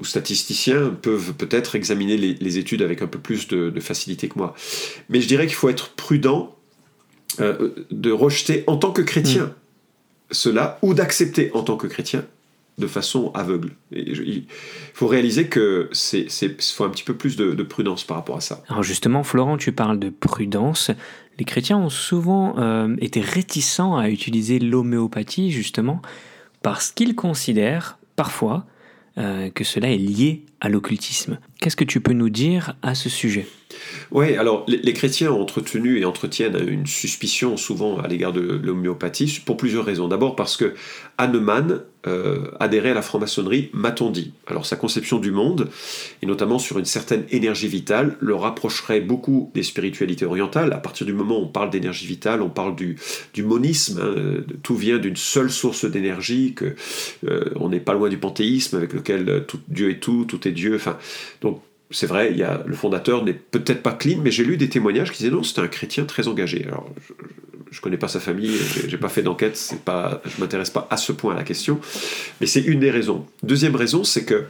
ou 0.00 0.04
statisticiens 0.04 0.90
peuvent 1.02 1.32
peut-être 1.34 1.74
examiner 1.74 2.16
les, 2.16 2.34
les 2.34 2.58
études 2.58 2.82
avec 2.82 3.02
un 3.02 3.06
peu 3.08 3.18
plus 3.18 3.48
de, 3.48 3.70
de 3.70 3.80
facilité 3.80 4.28
que 4.28 4.38
moi. 4.38 4.54
Mais 5.08 5.20
je 5.20 5.26
dirais 5.28 5.46
qu'il 5.46 5.56
faut 5.56 5.68
être 5.68 5.90
prudent 5.90 6.54
euh, 7.40 7.70
de 7.90 8.10
rejeter 8.12 8.64
en 8.66 8.76
tant 8.76 8.92
que 8.92 9.02
chrétien 9.02 9.54
cela 10.30 10.78
ou 10.82 10.94
d'accepter 10.94 11.50
en 11.54 11.62
tant 11.62 11.76
que 11.76 11.86
chrétien 11.86 12.24
de 12.78 12.86
façon 12.86 13.32
aveugle. 13.34 13.72
Et 13.92 14.14
je- 14.14 14.22
il 14.22 14.44
faut 14.94 15.08
réaliser 15.08 15.48
que 15.48 15.88
c'est 15.92 16.28
faut 16.62 16.84
un 16.84 16.90
petit 16.90 17.02
peu 17.02 17.14
plus 17.14 17.36
de, 17.36 17.52
de 17.54 17.62
prudence 17.64 18.04
par 18.04 18.16
rapport 18.18 18.36
à 18.36 18.40
ça. 18.40 18.62
Alors 18.68 18.84
justement, 18.84 19.24
Florent, 19.24 19.56
tu 19.56 19.72
parles 19.72 19.98
de 19.98 20.10
prudence. 20.10 20.92
Les 21.40 21.44
chrétiens 21.44 21.78
ont 21.78 21.88
souvent 21.88 22.56
euh, 22.58 22.94
été 23.00 23.20
réticents 23.20 23.96
à 23.96 24.08
utiliser 24.10 24.58
l'homéopathie, 24.60 25.50
justement, 25.50 26.00
parce 26.62 26.92
qu'ils 26.92 27.16
considèrent 27.16 27.98
parfois 28.14 28.64
que 29.54 29.64
cela 29.64 29.88
est 29.90 29.98
lié 29.98 30.44
à 30.60 30.68
l'occultisme. 30.68 31.38
Qu'est-ce 31.60 31.76
que 31.76 31.84
tu 31.84 32.00
peux 32.00 32.12
nous 32.12 32.30
dire 32.30 32.74
à 32.82 32.94
ce 32.94 33.08
sujet? 33.08 33.46
Oui, 34.10 34.36
alors 34.36 34.64
les, 34.66 34.92
chrétiens 34.92 35.32
ont 35.32 35.42
entretenu 35.42 35.98
et 35.98 36.04
entretiennent 36.04 36.58
une 36.68 36.86
suspicion 36.86 37.56
souvent 37.56 37.98
à 37.98 38.08
l'égard 38.08 38.32
de 38.32 38.40
l'homéopathie 38.40 39.40
pour 39.44 39.56
plusieurs 39.56 39.84
raisons. 39.84 40.08
D'abord 40.08 40.36
parce 40.36 40.56
que 40.56 40.74
Hahnemann 41.18 41.82
euh, 42.06 42.50
adhérait 42.60 42.92
à 42.92 42.94
la 42.94 43.02
franc-maçonnerie, 43.02 43.70
m'a-t-on 43.72 44.10
dit. 44.10 44.32
Alors 44.46 44.64
sa 44.64 44.76
conception 44.76 45.18
du 45.18 45.32
monde, 45.32 45.68
et 46.22 46.26
notamment 46.26 46.58
sur 46.58 46.78
une 46.78 46.84
certaine 46.84 47.24
énergie 47.30 47.68
vitale, 47.68 48.16
le 48.20 48.34
rapprocherait 48.34 49.00
beaucoup 49.00 49.50
des 49.54 49.64
spiritualités 49.64 50.24
orientales. 50.24 50.72
À 50.72 50.78
partir 50.78 51.06
du 51.06 51.12
moment 51.12 51.38
où 51.38 51.42
on 51.42 51.48
parle 51.48 51.70
d'énergie 51.70 52.06
vitale, 52.06 52.40
on 52.40 52.48
parle 52.48 52.76
du, 52.76 52.96
du 53.34 53.42
monisme, 53.42 54.00
hein, 54.00 54.44
tout 54.62 54.76
vient 54.76 54.98
d'une 54.98 55.16
seule 55.16 55.50
source 55.50 55.84
d'énergie, 55.84 56.54
que 56.54 56.76
euh, 57.26 57.50
on 57.56 57.68
n'est 57.68 57.80
pas 57.80 57.94
loin 57.94 58.08
du 58.08 58.16
panthéisme 58.16 58.76
avec 58.76 58.92
lequel 58.92 59.28
euh, 59.28 59.40
tout, 59.40 59.58
Dieu 59.68 59.90
est 59.90 60.00
tout, 60.00 60.24
tout 60.24 60.46
est 60.46 60.47
Dieu. 60.52 60.74
Enfin, 60.76 60.98
donc 61.40 61.62
c'est 61.90 62.06
vrai, 62.06 62.34
le 62.66 62.74
fondateur 62.74 63.24
n'est 63.24 63.34
peut-être 63.34 63.82
pas 63.82 63.92
clean, 63.92 64.18
mais 64.22 64.30
j'ai 64.30 64.44
lu 64.44 64.56
des 64.56 64.68
témoignages 64.68 65.10
qui 65.10 65.18
disaient 65.18 65.30
non, 65.30 65.42
c'était 65.42 65.62
un 65.62 65.68
chrétien 65.68 66.04
très 66.04 66.28
engagé. 66.28 66.64
Alors, 66.66 66.88
je 67.70 67.78
ne 67.78 67.82
connais 67.82 67.96
pas 67.96 68.08
sa 68.08 68.20
famille, 68.20 68.56
j'ai 68.86 68.98
pas 68.98 69.08
fait 69.08 69.22
d'enquête, 69.22 69.56
c'est 69.56 69.80
pas, 69.80 70.22
je 70.24 70.40
m'intéresse 70.40 70.70
pas 70.70 70.86
à 70.90 70.96
ce 70.96 71.12
point 71.12 71.34
à 71.34 71.36
la 71.36 71.44
question, 71.44 71.80
mais 72.40 72.46
c'est 72.46 72.60
une 72.60 72.80
des 72.80 72.90
raisons. 72.90 73.26
Deuxième 73.42 73.76
raison, 73.76 74.04
c'est 74.04 74.24
que 74.24 74.44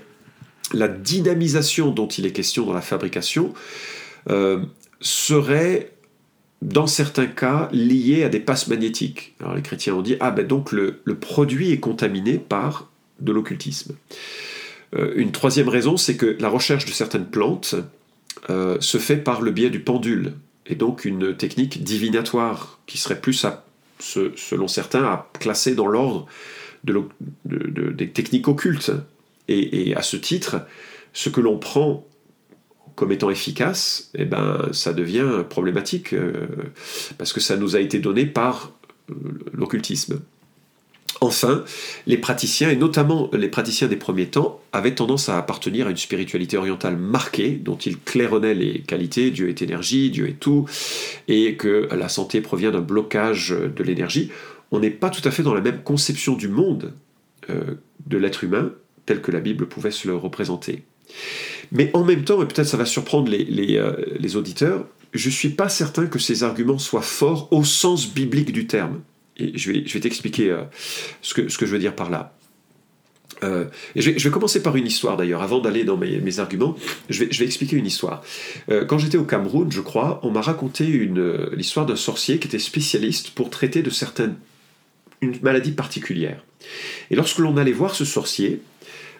la 0.72 0.88
dynamisation 0.88 1.90
dont 1.90 2.08
il 2.08 2.26
est 2.26 2.32
question 2.32 2.66
dans 2.66 2.72
la 2.72 2.80
fabrication 2.80 3.54
euh, 4.28 4.60
serait 5.00 5.92
dans 6.60 6.88
certains 6.88 7.26
cas 7.26 7.68
liée 7.72 8.24
à 8.24 8.28
des 8.28 8.40
passes 8.40 8.66
magnétiques. 8.66 9.34
Alors 9.40 9.54
les 9.54 9.62
chrétiens 9.62 9.94
ont 9.94 10.02
dit 10.02 10.16
ah 10.18 10.32
ben 10.32 10.44
donc 10.44 10.72
le 10.72 11.00
produit 11.20 11.70
est 11.70 11.78
contaminé 11.78 12.36
par 12.36 12.90
de 13.20 13.32
l'occultisme. 13.32 13.94
Euh, 14.96 15.12
une 15.16 15.32
troisième 15.32 15.68
raison, 15.68 15.96
c'est 15.96 16.16
que 16.16 16.36
la 16.40 16.48
recherche 16.48 16.86
de 16.86 16.92
certaines 16.92 17.26
plantes 17.26 17.74
euh, 18.50 18.76
se 18.80 18.98
fait 18.98 19.16
par 19.16 19.42
le 19.42 19.50
biais 19.50 19.70
du 19.70 19.80
pendule, 19.80 20.34
et 20.66 20.74
donc 20.74 21.04
une 21.04 21.36
technique 21.36 21.82
divinatoire 21.82 22.78
qui 22.86 22.98
serait 22.98 23.20
plus, 23.20 23.46
selon 23.98 24.68
certains, 24.68 25.04
à 25.04 25.30
classer 25.38 25.74
dans 25.74 25.86
l'ordre 25.86 26.26
des 26.84 28.08
techniques 28.10 28.48
occultes. 28.48 28.92
Et, 29.48 29.94
à 29.96 30.02
ce 30.02 30.16
titre, 30.16 30.66
ce 31.14 31.30
que 31.30 31.40
l'on 31.40 31.58
prend 31.58 32.06
comme 32.96 33.12
étant 33.12 33.30
efficace, 33.30 34.10
eh 34.14 34.24
ben, 34.24 34.68
ça 34.72 34.92
devient 34.92 35.44
problématique 35.48 36.12
euh, 36.12 36.46
parce 37.16 37.32
que 37.32 37.40
ça 37.40 37.56
nous 37.56 37.76
a 37.76 37.80
été 37.80 37.98
donné 37.98 38.26
par 38.26 38.72
l'occultisme. 39.52 40.20
Enfin, 41.20 41.64
les 42.06 42.16
praticiens, 42.16 42.70
et 42.70 42.76
notamment 42.76 43.28
les 43.32 43.48
praticiens 43.48 43.88
des 43.88 43.96
premiers 43.96 44.26
temps, 44.26 44.60
avaient 44.72 44.94
tendance 44.94 45.28
à 45.28 45.36
appartenir 45.36 45.88
à 45.88 45.90
une 45.90 45.96
spiritualité 45.96 46.56
orientale 46.56 46.96
marquée, 46.96 47.50
dont 47.50 47.76
ils 47.76 47.98
claironnaient 47.98 48.54
les 48.54 48.80
qualités, 48.82 49.30
Dieu 49.30 49.48
est 49.48 49.60
énergie, 49.62 50.10
Dieu 50.10 50.28
est 50.28 50.38
tout, 50.38 50.66
et 51.26 51.56
que 51.56 51.88
la 51.92 52.08
santé 52.08 52.40
provient 52.40 52.70
d'un 52.70 52.80
blocage 52.80 53.50
de 53.50 53.82
l'énergie. 53.82 54.30
On 54.70 54.78
n'est 54.78 54.90
pas 54.90 55.10
tout 55.10 55.26
à 55.26 55.32
fait 55.32 55.42
dans 55.42 55.54
la 55.54 55.60
même 55.60 55.82
conception 55.82 56.34
du 56.34 56.48
monde 56.48 56.92
euh, 57.50 57.74
de 58.06 58.16
l'être 58.16 58.44
humain, 58.44 58.70
tel 59.06 59.20
que 59.20 59.32
la 59.32 59.40
Bible 59.40 59.66
pouvait 59.66 59.90
se 59.90 60.06
le 60.06 60.14
représenter. 60.14 60.84
Mais 61.72 61.90
en 61.94 62.04
même 62.04 62.22
temps, 62.24 62.42
et 62.42 62.46
peut-être 62.46 62.68
ça 62.68 62.76
va 62.76 62.84
surprendre 62.84 63.30
les, 63.30 63.76
euh, 63.76 63.96
les 64.18 64.36
auditeurs, 64.36 64.86
je 65.14 65.28
ne 65.28 65.32
suis 65.32 65.48
pas 65.48 65.68
certain 65.68 66.06
que 66.06 66.18
ces 66.18 66.44
arguments 66.44 66.78
soient 66.78 67.02
forts 67.02 67.48
au 67.50 67.64
sens 67.64 68.12
biblique 68.12 68.52
du 68.52 68.66
terme. 68.66 69.00
Et 69.38 69.56
je 69.56 69.72
vais, 69.72 70.00
t'expliquer 70.00 70.50
euh, 70.50 70.62
ce, 71.22 71.34
que, 71.34 71.48
je 71.48 71.66
veux 71.66 71.78
dire 71.78 71.94
par 71.94 72.10
là. 72.10 72.34
Euh, 73.44 73.66
et 73.94 74.00
je, 74.00 74.10
vais, 74.10 74.30
commencer 74.30 74.62
par 74.62 74.74
une 74.74 74.86
histoire 74.86 75.16
d'ailleurs, 75.16 75.42
avant 75.42 75.60
d'aller 75.60 75.84
dans 75.84 75.96
mes, 75.96 76.40
arguments, 76.40 76.76
je 77.08 77.24
vais, 77.24 77.44
expliquer 77.44 77.76
une 77.76 77.86
histoire. 77.86 78.22
Euh, 78.68 78.84
quand 78.84 78.98
j'étais 78.98 79.18
au 79.18 79.24
Cameroun, 79.24 79.70
je 79.70 79.80
crois, 79.80 80.18
on 80.24 80.30
m'a 80.30 80.40
raconté 80.40 81.08
l'histoire 81.56 81.86
d'un 81.86 81.96
sorcier 81.96 82.38
qui 82.38 82.48
était 82.48 82.58
spécialiste 82.58 83.30
pour 83.30 83.50
traiter 83.50 83.82
de 83.82 83.90
certaines 83.90 84.36
une 85.20 85.36
maladie 85.42 85.72
particulière. 85.72 86.44
Et 87.10 87.16
lorsque 87.16 87.38
l'on 87.38 87.56
allait 87.56 87.72
voir 87.72 87.94
ce 87.94 88.04
sorcier, 88.04 88.60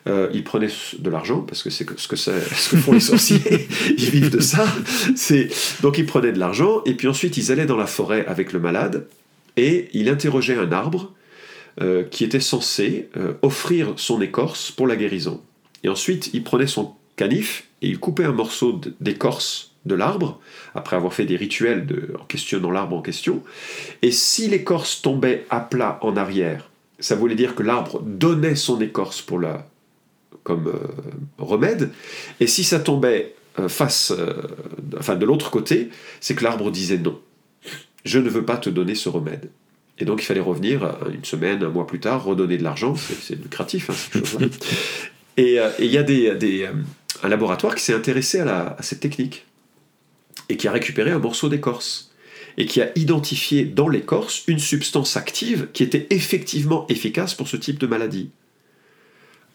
il 0.07 0.43
prenait 0.43 0.71
de 0.99 1.11
l'argent, 1.11 1.41
parce 1.41 1.63
que 1.63 1.71
c'est 1.71 1.85
ce 1.97 2.09
que, 2.09 2.17
ce 2.17 2.71
que 2.71 2.77
font 2.77 2.93
les 2.93 3.01
sorciers, 3.01 3.41
ils 3.91 4.11
vivent 4.11 4.31
de 4.31 4.41
ça. 4.41 4.67
Donc 5.83 5.99
il 5.99 6.07
prenait 6.07 6.33
de 6.33 6.39
l'argent, 6.41 6.83
et 6.87 6.95
puis 6.95 7.07
ensuite 7.07 7.37
ils 7.37 7.53
allaient 7.53 7.67
dans 7.67 7.77
la 7.77 7.87
forêt 7.87 8.25
avec 8.27 8.53
le 8.53 8.59
malade, 8.59 9.07
et 9.59 9.89
il 9.93 10.09
interrogeait 10.09 10.57
un 10.57 10.71
arbre 10.71 11.13
euh, 11.81 12.05
qui 12.05 12.25
était 12.25 12.41
censé 12.41 13.09
euh, 13.17 13.35
offrir 13.43 13.93
son 13.97 14.23
écorce 14.23 14.71
pour 14.71 14.87
la 14.87 14.95
guérison. 14.95 15.43
Et 15.83 15.89
ensuite, 15.89 16.31
il 16.33 16.45
prenait 16.45 16.69
son 16.69 16.95
canif 17.17 17.65
et 17.83 17.89
il 17.89 17.99
coupait 17.99 18.25
un 18.25 18.33
morceau 18.33 18.81
d'écorce 19.01 19.73
de 19.85 19.97
l'arbre, 19.97 20.41
après 20.75 20.97
avoir 20.97 21.13
fait 21.13 21.25
des 21.25 21.37
rituels 21.37 21.87
en 22.21 22.25
questionnant 22.25 22.71
l'arbre 22.71 22.97
en 22.97 23.03
question. 23.03 23.43
Et 24.03 24.13
si 24.13 24.49
l'écorce 24.49 25.03
tombait 25.03 25.45
à 25.51 25.61
plat 25.61 25.99
en 26.03 26.17
arrière, 26.17 26.71
ça 27.01 27.17
voulait 27.17 27.35
dire 27.35 27.55
que 27.55 27.63
l'arbre 27.63 28.01
donnait 28.03 28.57
son 28.57 28.81
écorce 28.81 29.23
pour 29.23 29.41
la, 29.41 29.67
comme 30.45 30.69
euh, 30.69 30.79
remède. 31.39 31.91
Et 32.39 32.47
si 32.47 32.65
ça 32.65 32.79
tombait 32.79 33.35
face, 33.67 34.13
de 34.13 35.25
l'autre 35.25 35.51
côté, 35.51 35.91
c'est 36.21 36.37
que 36.37 36.45
l'arbre 36.45 36.71
disait 36.71 36.99
non 36.99 37.21
je 38.05 38.19
ne 38.19 38.29
veux 38.29 38.45
pas 38.45 38.57
te 38.57 38.71
donner 38.71 38.95
ce 38.95 39.09
remède. 39.09 39.51
Et 39.99 40.05
donc 40.05 40.23
il 40.23 40.25
fallait 40.25 40.41
revenir 40.41 40.85
euh, 40.85 41.11
une 41.13 41.25
semaine, 41.25 41.63
un 41.63 41.71
mois 41.71 41.87
plus 41.87 42.01
tard, 42.01 42.25
redonner 42.25 42.57
de 42.57 42.63
l'argent, 42.63 42.95
c'est 42.97 43.35
lucratif, 43.35 43.91
hein, 43.91 44.49
Et 45.37 45.61
euh, 45.61 45.71
il 45.79 45.87
y 45.87 45.99
a 45.99 46.03
des, 46.03 46.29
euh, 46.29 46.73
un 47.23 47.29
laboratoire 47.29 47.75
qui 47.75 47.83
s'est 47.83 47.95
intéressé 47.95 48.41
à, 48.41 48.77
cette 48.81 49.01
technique 49.01 49.47
et 50.49 50.57
qui 50.57 50.67
a 50.67 50.73
récupéré 50.73 51.11
un 51.11 51.19
morceau 51.19 51.49
d'écorce 51.49 52.13
et 52.57 52.67
qui 52.67 52.83
a 52.83 52.91
identifié 52.97 53.65
dans 53.65 53.89
l'écorce 53.89 54.43
une 54.49 54.59
substance 54.59 55.17
active 55.17 55.69
qui 55.73 55.85
était 55.85 56.09
effectivement 56.11 56.87
efficace 56.89 57.35
pour 57.35 57.47
ce 57.47 57.57
type 57.57 57.79
de 57.79 57.87
maladie. 57.87 58.31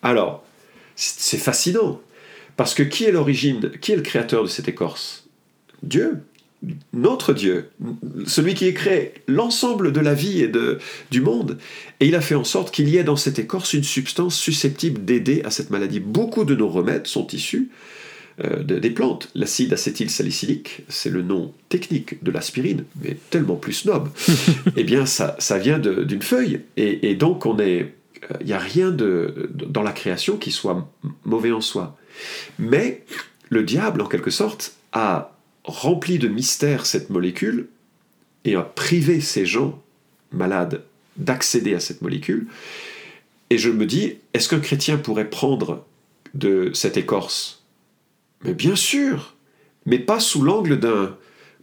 Alors, 0.01 0.45
c'est 0.95 1.37
fascinant, 1.37 1.99
parce 2.55 2.73
que 2.73 2.83
qui 2.83 3.03
est 3.03 3.11
l'origine, 3.11 3.71
qui 3.81 3.91
est 3.91 3.95
le 3.97 4.03
créateur 4.03 4.43
de 4.43 4.47
cette 4.47 4.69
écorce? 4.69 5.27
Dieu 5.81 6.23
notre 6.93 7.33
Dieu, 7.33 7.69
celui 8.25 8.53
qui 8.53 8.73
créé 8.73 9.13
l'ensemble 9.27 9.91
de 9.91 9.99
la 9.99 10.13
vie 10.13 10.41
et 10.41 10.47
de, 10.47 10.79
du 11.11 11.21
monde. 11.21 11.57
Et 11.99 12.07
il 12.07 12.15
a 12.15 12.21
fait 12.21 12.35
en 12.35 12.43
sorte 12.43 12.73
qu'il 12.73 12.89
y 12.89 12.97
ait 12.97 13.03
dans 13.03 13.15
cette 13.15 13.39
écorce 13.39 13.73
une 13.73 13.83
substance 13.83 14.35
susceptible 14.35 15.03
d'aider 15.03 15.41
à 15.43 15.51
cette 15.51 15.69
maladie. 15.69 15.99
Beaucoup 15.99 16.45
de 16.45 16.55
nos 16.55 16.69
remèdes 16.69 17.07
sont 17.07 17.27
issus 17.27 17.69
euh, 18.43 18.63
des 18.63 18.89
plantes. 18.89 19.29
L'acide 19.35 19.73
acétylsalicylique, 19.73 20.81
c'est 20.89 21.09
le 21.09 21.21
nom 21.21 21.53
technique 21.69 22.23
de 22.23 22.31
l'aspirine, 22.31 22.85
mais 23.01 23.17
tellement 23.29 23.55
plus 23.55 23.73
snob. 23.73 24.09
eh 24.77 24.83
bien, 24.83 25.05
ça, 25.05 25.35
ça 25.39 25.57
vient 25.57 25.79
d'une 25.79 26.21
feuille. 26.21 26.61
Et, 26.77 27.15
donc, 27.15 27.45
on 27.45 27.59
est, 27.59 27.93
il 28.39 28.47
n'y 28.47 28.53
a 28.53 28.59
rien 28.59 28.89
de, 28.89 29.51
dans 29.53 29.83
la 29.83 29.91
création 29.91 30.37
qui 30.37 30.51
soit 30.51 30.89
mauvais 31.25 31.51
en 31.51 31.61
soi. 31.61 31.97
Mais 32.57 33.03
le 33.49 33.63
diable, 33.63 34.01
en 34.01 34.07
quelque 34.07 34.31
sorte, 34.31 34.73
a 34.93 35.32
rempli 35.63 36.19
de 36.19 36.27
mystère 36.27 36.85
cette 36.85 37.09
molécule 37.09 37.67
et 38.45 38.55
a 38.55 38.61
privé 38.61 39.21
ces 39.21 39.45
gens 39.45 39.81
malades 40.31 40.83
d'accéder 41.17 41.73
à 41.73 41.79
cette 41.79 42.01
molécule. 42.01 42.47
Et 43.49 43.57
je 43.57 43.69
me 43.69 43.85
dis, 43.85 44.15
est-ce 44.33 44.49
qu'un 44.49 44.59
chrétien 44.59 44.97
pourrait 44.97 45.29
prendre 45.29 45.85
de 46.33 46.71
cette 46.73 46.97
écorce? 46.97 47.63
Mais 48.43 48.53
bien 48.53 48.75
sûr, 48.75 49.35
mais 49.85 49.99
pas 49.99 50.19
sous 50.19 50.41
l'angle 50.41 50.79
d'un 50.79 51.15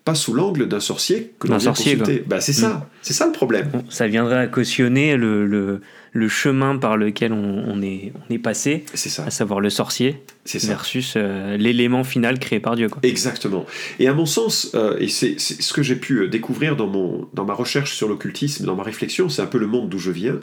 pas 0.03 0.15
sous 0.15 0.33
l'angle 0.33 0.67
d'un 0.67 0.81
sorcier 0.81 1.35
que 1.39 1.47
l'on 1.47 1.59
vient 1.59 1.73
consulter. 1.75 2.25
Bah, 2.27 2.41
c'est 2.41 2.55
ça, 2.55 2.69
mm. 2.69 2.87
c'est 3.03 3.13
ça 3.13 3.27
le 3.27 3.33
problème. 3.33 3.71
Ça 3.91 4.07
viendrait 4.07 4.39
à 4.39 4.47
cautionner 4.47 5.17
le, 5.17 5.47
le, 5.47 5.83
le 6.13 6.29
chemin 6.29 6.77
par 6.77 6.97
lequel 6.97 7.33
on, 7.33 7.83
est, 7.83 8.13
on 8.17 8.33
est 8.33 8.39
passé, 8.39 8.85
ça. 8.95 9.25
à 9.25 9.31
savoir 9.31 9.61
le 9.61 9.71
sorcier, 9.71 10.23
versus 10.65 11.15
euh, 11.17 11.57
l'élément 11.57 12.03
final 12.03 12.39
créé 12.39 12.59
par 12.59 12.75
Dieu. 12.75 12.89
Quoi. 12.89 13.01
Exactement. 13.05 13.65
Et 13.99 14.09
à 14.09 14.15
mon 14.15 14.27
sens, 14.27 14.73
euh, 14.75 14.97
et 14.99 15.09
c'est 15.09 15.39
ce 15.39 15.73
que 15.73 15.83
j'ai 15.83 15.97
pu 15.97 16.23
euh, 16.23 16.29
découvrir 16.29 16.75
dans, 16.75 16.89
mon, 16.89 17.29
dans 17.33 17.45
ma 17.45 17.55
recherche 17.55 17.95
sur 17.95 18.09
l'occultisme, 18.09 18.65
dans 18.65 18.75
ma 18.75 18.83
réflexion, 18.83 19.29
c'est 19.29 19.43
un 19.43 19.47
peu 19.47 19.59
le 19.59 19.69
monde 19.69 19.89
d'où 19.89 19.99
je 19.99 20.11
viens, 20.11 20.41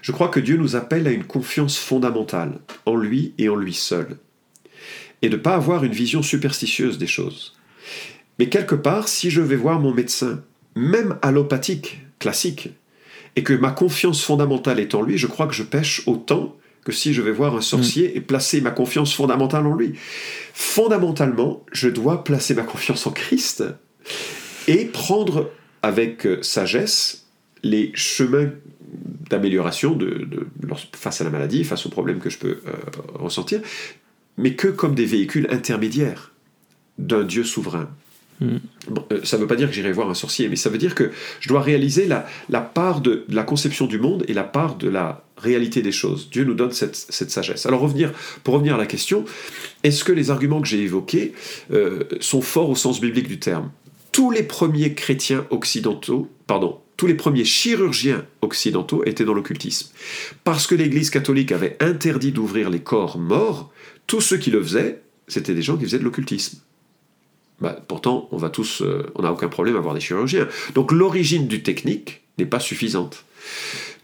je 0.00 0.12
crois 0.12 0.28
que 0.28 0.40
Dieu 0.40 0.56
nous 0.56 0.76
appelle 0.76 1.06
à 1.06 1.12
une 1.12 1.24
confiance 1.24 1.76
fondamentale 1.76 2.58
en 2.86 2.96
lui 2.96 3.34
et 3.36 3.48
en 3.48 3.56
lui 3.56 3.74
seul, 3.74 4.16
et 5.20 5.28
de 5.28 5.36
ne 5.36 5.42
pas 5.42 5.54
avoir 5.54 5.84
une 5.84 5.92
vision 5.92 6.22
superstitieuse 6.22 6.96
des 6.96 7.06
choses. 7.06 7.54
Mais 8.38 8.48
quelque 8.48 8.74
part, 8.74 9.08
si 9.08 9.30
je 9.30 9.42
vais 9.42 9.56
voir 9.56 9.78
mon 9.78 9.92
médecin, 9.92 10.42
même 10.74 11.18
allopathique, 11.20 12.00
classique, 12.18 12.70
et 13.36 13.42
que 13.42 13.52
ma 13.52 13.70
confiance 13.70 14.22
fondamentale 14.22 14.80
est 14.80 14.94
en 14.94 15.02
lui, 15.02 15.18
je 15.18 15.26
crois 15.26 15.46
que 15.46 15.54
je 15.54 15.62
pêche 15.62 16.02
autant 16.06 16.56
que 16.84 16.92
si 16.92 17.14
je 17.14 17.22
vais 17.22 17.30
voir 17.30 17.54
un 17.56 17.60
sorcier 17.60 18.08
mm. 18.08 18.16
et 18.16 18.20
placer 18.20 18.60
ma 18.60 18.70
confiance 18.70 19.14
fondamentale 19.14 19.66
en 19.66 19.74
lui. 19.74 19.94
Fondamentalement, 20.52 21.64
je 21.72 21.88
dois 21.88 22.24
placer 22.24 22.54
ma 22.54 22.62
confiance 22.62 23.06
en 23.06 23.12
Christ 23.12 23.64
et 24.68 24.86
prendre 24.86 25.50
avec 25.82 26.26
euh, 26.26 26.42
sagesse 26.42 27.26
les 27.62 27.92
chemins 27.94 28.50
d'amélioration 29.30 29.94
de, 29.94 30.28
face 30.94 31.20
à 31.20 31.24
la 31.24 31.30
maladie, 31.30 31.64
face 31.64 31.86
aux 31.86 31.90
problèmes 31.90 32.18
que 32.18 32.30
je 32.30 32.38
peux 32.38 32.60
euh, 32.66 32.72
ressentir, 33.14 33.60
mais 34.36 34.54
que 34.54 34.68
comme 34.68 34.94
des 34.94 35.06
véhicules 35.06 35.46
intermédiaires 35.50 36.32
d'un 36.98 37.24
Dieu 37.24 37.44
souverain. 37.44 37.88
Euh, 38.40 38.58
ça 39.24 39.36
ne 39.36 39.42
veut 39.42 39.48
pas 39.48 39.56
dire 39.56 39.68
que 39.68 39.74
j'irai 39.74 39.92
voir 39.92 40.10
un 40.10 40.14
sorcier, 40.14 40.48
mais 40.48 40.56
ça 40.56 40.70
veut 40.70 40.78
dire 40.78 40.94
que 40.94 41.10
je 41.40 41.48
dois 41.48 41.60
réaliser 41.60 42.06
la, 42.06 42.60
part 42.60 43.00
de, 43.00 43.24
la 43.28 43.42
conception 43.42 43.86
du 43.86 43.98
monde 43.98 44.24
et 44.28 44.34
la 44.34 44.44
part 44.44 44.76
de 44.76 44.88
la 44.88 45.24
réalité 45.36 45.82
des 45.82 45.92
choses. 45.92 46.28
Dieu 46.30 46.44
nous 46.44 46.54
donne 46.54 46.72
cette, 46.72 46.96
sagesse. 47.30 47.66
Alors 47.66 47.80
revenir, 47.80 48.12
pour 48.44 48.54
revenir 48.54 48.74
à 48.74 48.78
la 48.78 48.86
question, 48.86 49.24
est-ce 49.82 50.04
que 50.04 50.12
les 50.12 50.30
arguments 50.30 50.60
que 50.60 50.68
j'ai 50.68 50.82
évoqués 50.82 51.32
euh, 51.72 52.04
sont 52.20 52.42
forts 52.42 52.70
au 52.70 52.76
sens 52.76 53.00
biblique 53.00 53.28
du 53.28 53.38
terme? 53.38 53.70
Tous 54.12 54.30
les 54.30 54.42
premiers 54.42 54.94
chrétiens 54.94 55.46
occidentaux, 55.50 56.28
pardon, 56.46 56.78
tous 56.96 57.06
les 57.06 57.14
premiers 57.14 57.44
chirurgiens 57.44 58.26
occidentaux 58.42 59.02
étaient 59.04 59.24
dans 59.24 59.34
l'occultisme. 59.34 59.90
Parce 60.44 60.66
que 60.66 60.74
l'Église 60.74 61.10
catholique 61.10 61.50
avait 61.50 61.76
interdit 61.80 62.30
d'ouvrir 62.30 62.70
les 62.70 62.80
corps 62.80 63.18
morts, 63.18 63.72
tous 64.06 64.20
ceux 64.20 64.36
qui 64.36 64.50
le 64.50 64.62
faisaient, 64.62 65.02
c'était 65.26 65.54
des 65.54 65.62
gens 65.62 65.76
qui 65.76 65.84
faisaient 65.84 65.98
de 65.98 66.04
l'occultisme. 66.04 66.58
Bah, 67.62 67.78
pourtant, 67.86 68.28
on 68.32 68.36
va 68.36 68.50
tous, 68.50 68.82
euh, 68.82 69.06
on 69.14 69.22
n'a 69.22 69.32
aucun 69.32 69.48
problème 69.48 69.76
à 69.76 69.78
avoir 69.78 69.94
des 69.94 70.00
chirurgiens. 70.00 70.48
Donc 70.74 70.90
l'origine 70.90 71.46
du 71.46 71.62
technique 71.62 72.22
n'est 72.36 72.44
pas 72.46 72.58
suffisante. 72.58 73.24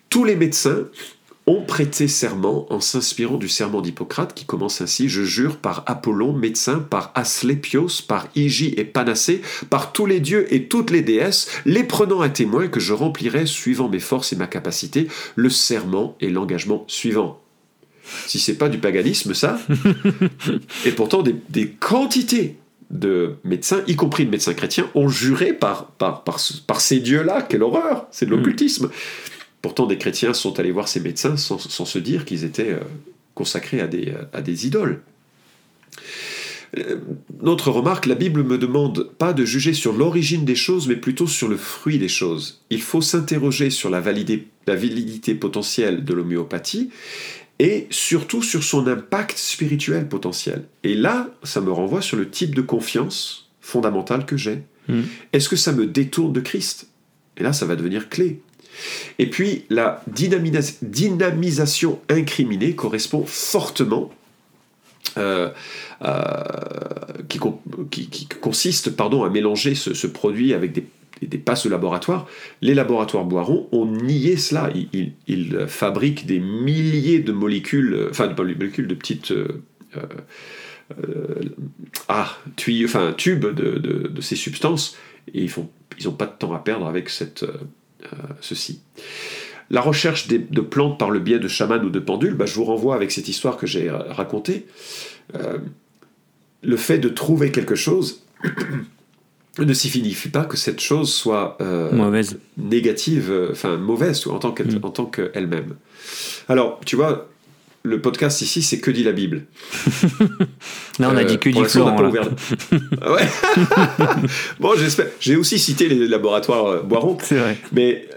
Tous 0.08 0.24
les 0.24 0.36
médecins 0.36 0.84
ont 1.48 1.62
prêté 1.62 2.06
serment 2.06 2.72
en 2.72 2.78
s'inspirant 2.78 3.36
du 3.36 3.48
serment 3.48 3.80
d'Hippocrate 3.80 4.32
qui 4.32 4.44
commence 4.44 4.80
ainsi 4.80 5.08
Je 5.08 5.22
jure 5.22 5.56
par 5.56 5.82
Apollon, 5.86 6.32
médecin, 6.32 6.78
par 6.78 7.10
Asclépios, 7.16 8.02
par 8.06 8.28
Hygie 8.36 8.74
et 8.76 8.84
Panacée, 8.84 9.42
par 9.70 9.92
tous 9.92 10.06
les 10.06 10.20
dieux 10.20 10.46
et 10.54 10.68
toutes 10.68 10.90
les 10.90 11.02
déesses, 11.02 11.50
les 11.64 11.82
prenant 11.82 12.20
à 12.20 12.28
témoin 12.28 12.68
que 12.68 12.78
je 12.78 12.92
remplirai, 12.92 13.44
suivant 13.46 13.88
mes 13.88 13.98
forces 13.98 14.32
et 14.32 14.36
ma 14.36 14.46
capacité, 14.46 15.08
le 15.34 15.50
serment 15.50 16.16
et 16.20 16.30
l'engagement 16.30 16.84
suivant. 16.86 17.40
Si 18.26 18.38
c'est 18.38 18.56
pas 18.56 18.68
du 18.68 18.78
paganisme, 18.78 19.34
ça, 19.34 19.58
et 20.86 20.92
pourtant 20.92 21.22
des, 21.22 21.34
des 21.48 21.70
quantités 21.70 22.56
de 22.90 23.36
médecins, 23.44 23.82
y 23.86 23.96
compris 23.96 24.24
de 24.24 24.30
médecins 24.30 24.54
chrétiens, 24.54 24.90
ont 24.94 25.08
juré 25.08 25.52
par, 25.52 25.86
par, 25.92 26.24
par, 26.24 26.80
ces 26.80 27.00
dieux-là, 27.00 27.42
quelle 27.42 27.62
horreur, 27.62 28.06
c'est 28.10 28.26
de 28.26 28.30
l'occultisme. 28.30 28.90
Pourtant, 29.60 29.86
des 29.86 29.98
chrétiens 29.98 30.34
sont 30.34 30.58
allés 30.58 30.72
voir 30.72 30.88
ces 30.88 31.00
médecins 31.00 31.36
sans, 31.36 31.58
se 31.58 31.98
dire 31.98 32.24
qu'ils 32.24 32.44
étaient 32.44 32.72
euh, 32.72 32.80
consacrés 33.34 33.80
à 33.80 33.86
des, 33.86 34.14
à 34.32 34.40
des 34.40 34.66
idoles. 34.66 35.02
Notre 37.42 37.70
remarque, 37.70 38.06
la 38.06 38.14
Bible 38.14 38.42
me 38.44 38.58
demande 38.58 39.10
pas 39.16 39.32
de 39.32 39.44
juger 39.44 39.72
sur 39.72 39.92
l'origine 39.92 40.44
des 40.44 40.54
choses, 40.54 40.86
mais 40.86 40.96
plutôt 40.96 41.26
sur 41.26 41.48
le 41.48 41.56
fruit 41.56 41.98
des 41.98 42.08
choses. 42.08 42.60
Il 42.68 42.82
faut 42.82 43.00
s'interroger 43.00 43.70
sur 43.70 43.88
la, 43.88 44.00
la 44.00 44.76
validité 44.76 45.34
potentielle 45.34 46.04
de 46.04 46.12
l'homéopathie 46.12 46.90
et 47.58 47.86
surtout 47.90 48.42
sur 48.42 48.62
son 48.62 48.86
impact 48.86 49.36
spirituel 49.36 50.08
potentiel. 50.08 50.64
Et 50.84 50.94
là, 50.94 51.28
ça 51.42 51.60
me 51.60 51.72
renvoie 51.72 52.02
sur 52.02 52.16
le 52.16 52.28
type 52.28 52.54
de 52.54 52.62
confiance 52.62 53.50
fondamentale 53.60 54.26
que 54.26 54.36
j'ai. 54.36 54.62
Hmm. 54.88 55.02
Est-ce 55.32 55.48
que 55.48 55.56
ça 55.56 55.72
me 55.72 55.86
détourne 55.86 56.32
de 56.32 56.40
Christ? 56.40 56.88
Et 57.36 57.42
là, 57.42 57.52
ça 57.52 57.66
va 57.66 57.76
devenir 57.76 58.08
clé. 58.08 58.40
Et 59.18 59.28
puis, 59.28 59.64
la 59.70 60.02
dynamisation 60.06 62.00
incriminée 62.08 62.74
correspond 62.74 63.24
fortement 63.26 64.12
euh, 65.16 65.50
euh, 66.02 66.42
qui, 67.28 67.38
consiste 68.40 68.90
pardon, 68.90 69.24
à 69.24 69.30
mélanger 69.30 69.74
ce, 69.74 70.06
produit 70.06 70.54
avec 70.54 70.72
des, 70.72 70.84
des, 71.22 71.38
passes 71.38 71.64
de 71.64 71.70
laboratoire. 71.70 72.26
Les 72.62 72.74
laboratoires 72.74 73.24
Boiron 73.24 73.68
ont 73.72 73.86
nié 73.86 74.36
cela. 74.36 74.70
Ils, 75.26 75.66
fabriquent 75.66 76.26
des 76.26 76.40
milliers 76.40 77.20
de 77.20 77.32
molécules, 77.32 78.08
enfin 78.10 78.28
de 78.28 78.34
molécules 78.34 78.86
de 78.86 78.94
petites... 78.94 79.32
Euh, 79.32 79.46
ah, 82.08 82.38
enfin, 82.84 83.12
tubes 83.14 83.46
de, 83.46 84.20
ces 84.20 84.36
substances 84.36 84.96
et 85.34 85.44
ils 85.44 85.50
n'ont 85.54 85.68
ils 86.00 86.10
pas 86.12 86.24
de 86.24 86.32
temps 86.32 86.54
à 86.54 86.58
perdre 86.58 86.86
avec 86.86 87.10
cette, 87.10 87.44
ceci. 88.40 88.80
La 89.70 89.82
recherche 89.82 90.28
de 90.28 90.60
plantes 90.62 90.98
par 90.98 91.10
le 91.10 91.20
biais 91.20 91.38
de 91.38 91.48
chamans 91.48 91.82
ou 91.82 91.90
de 91.90 91.98
pendules, 91.98 92.34
bah, 92.34 92.46
je 92.46 92.54
vous 92.54 92.64
renvoie 92.64 92.94
avec 92.94 93.10
cette 93.10 93.28
histoire 93.28 93.58
que 93.58 93.66
j'ai 93.66 93.90
racontée. 93.90 94.66
Euh, 95.34 95.58
le 96.62 96.76
fait 96.76 96.98
de 96.98 97.08
trouver 97.08 97.52
quelque 97.52 97.74
chose 97.74 98.22
ne 99.64 99.72
signifie 99.72 100.28
pas 100.28 100.44
que 100.44 100.56
cette 100.56 100.80
chose 100.80 101.12
soit 101.12 101.56
euh, 101.60 101.90
mauvaise. 101.92 102.38
négative, 102.56 103.30
euh, 103.30 103.48
enfin 103.52 103.76
mauvaise 103.76 104.26
en 104.26 104.38
tant 104.38 104.50
mm. 104.50 105.10
qu'elle-même. 105.10 105.74
Alors, 106.48 106.80
tu 106.84 106.96
vois, 106.96 107.28
le 107.82 108.00
podcast 108.00 108.40
ici, 108.42 108.62
c'est 108.62 108.80
que 108.80 108.90
dit 108.90 109.04
la 109.04 109.12
Bible. 109.12 109.46
Là, 110.98 111.10
on 111.12 111.16
a 111.16 111.24
dit 111.24 111.38
que 111.38 111.50
dit 111.50 111.64
Florent. 111.64 112.02
ouais. 112.10 113.28
bon, 114.60 114.72
j'espère. 114.76 115.06
J'ai 115.20 115.36
aussi 115.36 115.58
cité 115.58 115.88
les 115.88 116.08
laboratoires 116.08 116.84
Boiron. 116.84 117.16
C'est 117.22 117.38
vrai. 117.38 117.56
Mais 117.72 118.08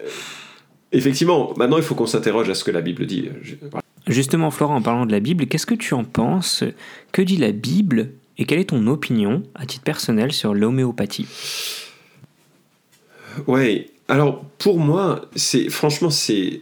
effectivement, 0.91 1.53
maintenant, 1.57 1.77
il 1.77 1.83
faut 1.83 1.95
qu'on 1.95 2.07
s'interroge 2.07 2.50
à 2.50 2.55
ce 2.55 2.63
que 2.63 2.71
la 2.71 2.81
Bible 2.81 3.05
dit. 3.05 3.29
Justement, 4.07 4.51
Florent, 4.51 4.75
en 4.75 4.81
parlant 4.81 5.05
de 5.05 5.12
la 5.12 5.19
Bible, 5.19 5.45
qu'est-ce 5.48 5.67
que 5.67 5.75
tu 5.75 5.93
en 5.93 6.03
penses? 6.03 6.63
Que 7.12 7.21
dit 7.21 7.38
la 7.38 7.51
Bible 7.51 8.10
et 8.41 8.45
quelle 8.45 8.57
est 8.57 8.71
ton 8.71 8.88
opinion, 8.88 9.43
à 9.53 9.67
titre 9.67 9.83
personnel, 9.83 10.33
sur 10.33 10.55
l'homéopathie? 10.55 11.27
Oui, 13.45 13.86
alors 14.07 14.43
pour 14.57 14.79
moi, 14.79 15.29
c'est 15.36 15.69
franchement, 15.69 16.10
c'est 16.10 16.60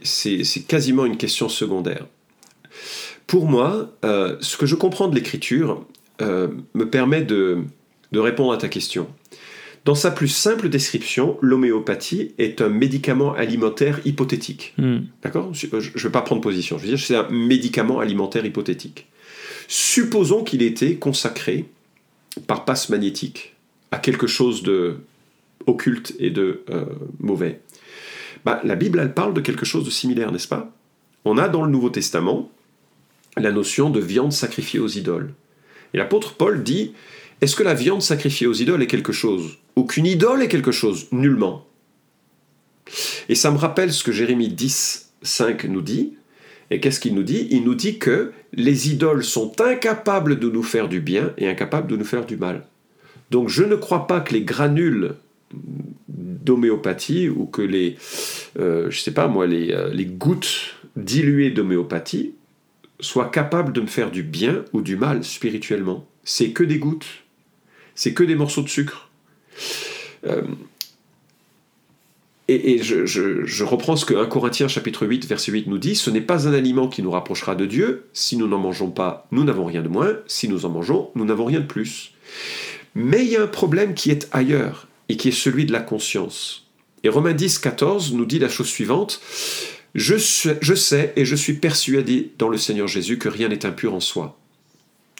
quasiment 0.68 1.06
une 1.06 1.16
question 1.16 1.48
secondaire. 1.48 2.06
Pour 3.26 3.46
moi, 3.46 3.96
euh, 4.04 4.36
ce 4.42 4.58
que 4.58 4.66
je 4.66 4.74
comprends 4.74 5.08
de 5.08 5.14
l'écriture 5.14 5.86
euh, 6.20 6.48
me 6.74 6.90
permet 6.90 7.22
de, 7.22 7.64
de 8.12 8.18
répondre 8.18 8.52
à 8.52 8.58
ta 8.58 8.68
question. 8.68 9.08
Dans 9.86 9.94
sa 9.94 10.10
plus 10.10 10.28
simple 10.28 10.68
description, 10.68 11.38
l'homéopathie 11.40 12.34
est 12.36 12.60
un 12.60 12.68
médicament 12.68 13.32
alimentaire 13.32 14.00
hypothétique. 14.04 14.74
Hmm. 14.76 14.98
D'accord? 15.22 15.54
Je 15.54 15.66
ne 15.66 15.80
vais 15.80 16.10
pas 16.10 16.20
prendre 16.20 16.42
position. 16.42 16.76
Je 16.76 16.82
veux 16.82 16.90
dire, 16.90 16.98
c'est 16.98 17.16
un 17.16 17.30
médicament 17.30 18.00
alimentaire 18.00 18.44
hypothétique. 18.44 19.06
Supposons 19.72 20.42
qu'il 20.42 20.64
ait 20.64 20.66
été 20.66 20.96
consacré 20.96 21.66
par 22.48 22.64
passe 22.64 22.88
magnétique 22.88 23.54
à 23.92 23.98
quelque 23.98 24.26
chose 24.26 24.64
de 24.64 24.96
occulte 25.68 26.12
et 26.18 26.30
de 26.30 26.64
euh, 26.70 26.86
mauvais. 27.20 27.60
Bah, 28.44 28.60
la 28.64 28.74
Bible, 28.74 28.98
elle 28.98 29.14
parle 29.14 29.32
de 29.32 29.40
quelque 29.40 29.64
chose 29.64 29.84
de 29.84 29.90
similaire, 29.90 30.32
n'est-ce 30.32 30.48
pas? 30.48 30.72
On 31.24 31.38
a 31.38 31.48
dans 31.48 31.62
le 31.62 31.70
Nouveau 31.70 31.88
Testament 31.88 32.50
la 33.36 33.52
notion 33.52 33.90
de 33.90 34.00
viande 34.00 34.32
sacrifiée 34.32 34.80
aux 34.80 34.88
idoles. 34.88 35.34
Et 35.94 35.98
l'apôtre 35.98 36.34
Paul 36.34 36.64
dit 36.64 36.92
est-ce 37.40 37.54
que 37.54 37.62
la 37.62 37.74
viande 37.74 38.02
sacrifiée 38.02 38.48
aux 38.48 38.54
idoles 38.54 38.82
est 38.82 38.88
quelque 38.88 39.12
chose? 39.12 39.58
Aucune 39.76 40.06
idole 40.06 40.42
est 40.42 40.48
quelque 40.48 40.72
chose, 40.72 41.06
nullement. 41.12 41.64
Et 43.28 43.36
ça 43.36 43.52
me 43.52 43.56
rappelle 43.56 43.92
ce 43.92 44.02
que 44.02 44.10
Jérémie 44.10 44.48
10, 44.48 45.12
5 45.22 45.62
nous 45.66 45.80
dit. 45.80 46.14
Et 46.72 46.80
qu'est-ce 46.80 46.98
qu'il 46.98 47.14
nous 47.14 47.22
dit? 47.22 47.46
Il 47.52 47.62
nous 47.62 47.76
dit 47.76 48.00
que 48.00 48.32
les 48.52 48.90
idoles 48.90 49.24
sont 49.24 49.60
incapables 49.60 50.38
de 50.38 50.50
nous 50.50 50.62
faire 50.62 50.88
du 50.88 51.00
bien 51.00 51.32
et 51.38 51.48
incapables 51.48 51.88
de 51.88 51.96
nous 51.96 52.04
faire 52.04 52.26
du 52.26 52.36
mal. 52.36 52.64
Donc 53.30 53.48
je 53.48 53.62
ne 53.62 53.76
crois 53.76 54.06
pas 54.06 54.20
que 54.20 54.32
les 54.32 54.42
granules 54.42 55.14
d'homéopathie 56.08 57.28
ou 57.28 57.46
que 57.46 57.62
les, 57.62 57.96
euh, 58.58 58.90
je 58.90 59.00
sais 59.00 59.14
pas 59.14 59.28
moi, 59.28 59.46
les, 59.46 59.72
euh, 59.72 59.90
les 59.92 60.06
gouttes 60.06 60.74
diluées 60.96 61.50
d'homéopathie 61.50 62.34
soient 62.98 63.30
capables 63.30 63.72
de 63.72 63.80
me 63.80 63.86
faire 63.86 64.10
du 64.10 64.22
bien 64.22 64.64
ou 64.72 64.82
du 64.82 64.96
mal 64.96 65.24
spirituellement. 65.24 66.06
C'est 66.24 66.50
que 66.50 66.64
des 66.64 66.78
gouttes 66.78 67.06
c'est 68.00 68.14
que 68.14 68.22
des 68.22 68.34
morceaux 68.34 68.62
de 68.62 68.68
sucre. 68.68 69.10
Euh, 70.26 70.40
et, 72.54 72.82
je, 72.82 73.64
reprends 73.64 73.96
ce 73.96 74.04
que 74.04 74.14
1 74.14 74.26
Corinthiens 74.26 74.68
chapitre 74.68 75.06
8 75.06 75.26
verset 75.26 75.52
8 75.52 75.66
nous 75.66 75.78
dit, 75.78 75.94
ce 75.94 76.10
n'est 76.10 76.20
pas 76.20 76.48
un 76.48 76.52
aliment 76.52 76.88
qui 76.88 77.02
nous 77.02 77.10
rapprochera 77.10 77.54
de 77.54 77.66
Dieu, 77.66 78.06
si 78.12 78.36
nous 78.36 78.48
n'en 78.48 78.58
mangeons 78.58 78.90
pas, 78.90 79.26
nous 79.30 79.44
n'avons 79.44 79.64
rien 79.64 79.82
de 79.82 79.88
moins, 79.88 80.16
si 80.26 80.48
nous 80.48 80.64
en 80.64 80.70
mangeons, 80.70 81.10
nous 81.14 81.24
n'avons 81.24 81.44
rien 81.44 81.60
de 81.60 81.66
plus. 81.66 82.12
Mais 82.94 83.24
il 83.24 83.30
y 83.30 83.36
a 83.36 83.42
un 83.42 83.48
problème 83.48 83.94
qui 83.94 84.10
est 84.10 84.28
ailleurs, 84.32 84.88
et 85.08 85.16
qui 85.16 85.28
est 85.28 85.32
celui 85.32 85.64
de 85.64 85.72
la 85.72 85.80
conscience. 85.80 86.66
Et 87.02 87.08
Romains 87.08 87.32
10, 87.32 87.58
14 87.58 88.14
nous 88.14 88.26
dit 88.26 88.38
la 88.38 88.48
chose 88.48 88.68
suivante, 88.68 89.20
je, 89.94 90.14
je 90.60 90.74
sais 90.74 91.12
et 91.16 91.24
je 91.24 91.34
suis 91.34 91.54
persuadé 91.54 92.30
dans 92.38 92.48
le 92.48 92.58
Seigneur 92.58 92.86
Jésus 92.86 93.18
que 93.18 93.28
rien 93.28 93.48
n'est 93.48 93.66
impur 93.66 93.94
en 93.94 94.00
soi. 94.00 94.38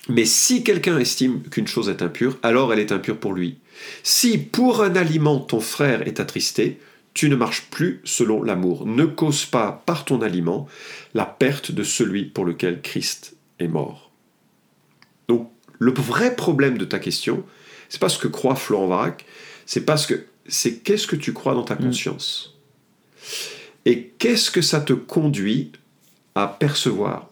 Mais 0.09 0.25
si 0.25 0.63
quelqu'un 0.63 0.99
estime 0.99 1.43
qu'une 1.43 1.67
chose 1.67 1.89
est 1.89 2.03
impure, 2.03 2.39
alors 2.43 2.73
elle 2.73 2.79
est 2.79 2.93
impure 2.93 3.19
pour 3.19 3.33
lui. 3.33 3.59
Si 4.03 4.39
pour 4.39 4.83
un 4.83 4.95
aliment 4.97 5.41
ton 5.41 5.61
frère 5.61 6.07
est 6.07 6.21
attristé, 6.21 6.79
tu 7.15 7.29
ne 7.29 7.37
marches 7.37 7.67
plus 7.71 8.01
selon 8.05 8.43
l'amour. 8.43 8.87
Ne 8.87 9.05
cause 9.05 9.45
pas 9.45 9.83
par 9.87 10.05
ton 10.05 10.23
aliment 10.23 10.69
la 11.15 11.27
perte 11.27 11.73
de 11.73 11.83
celui 11.83 12.25
pour 12.25 12.45
lequel 12.45 12.81
Christ 12.83 13.37
est 13.59 13.69
mort. 13.69 14.11
Donc 15.29 15.51
le 15.79 15.93
vrai 15.93 16.37
problème 16.37 16.79
de 16.79 16.85
ta 16.85 16.99
question, 16.99 17.45
c'est 17.89 18.01
pas 18.01 18.09
ce 18.09 18.19
que 18.19 18.29
croit 18.29 18.55
Florent 18.55 18.87
Varac, 18.87 19.25
c'est 19.67 19.85
parce 19.85 20.07
que 20.07 20.27
c'est 20.47 20.79
qu'est-ce 20.79 21.07
que 21.07 21.17
tu 21.17 21.33
crois 21.33 21.55
dans 21.55 21.65
ta 21.65 21.75
mm. 21.75 21.83
conscience? 21.83 22.57
Et 23.85 24.13
qu'est-ce 24.19 24.51
que 24.51 24.63
ça 24.63 24.81
te 24.81 24.93
conduit 24.93 25.73
à 26.35 26.47
percevoir? 26.47 27.29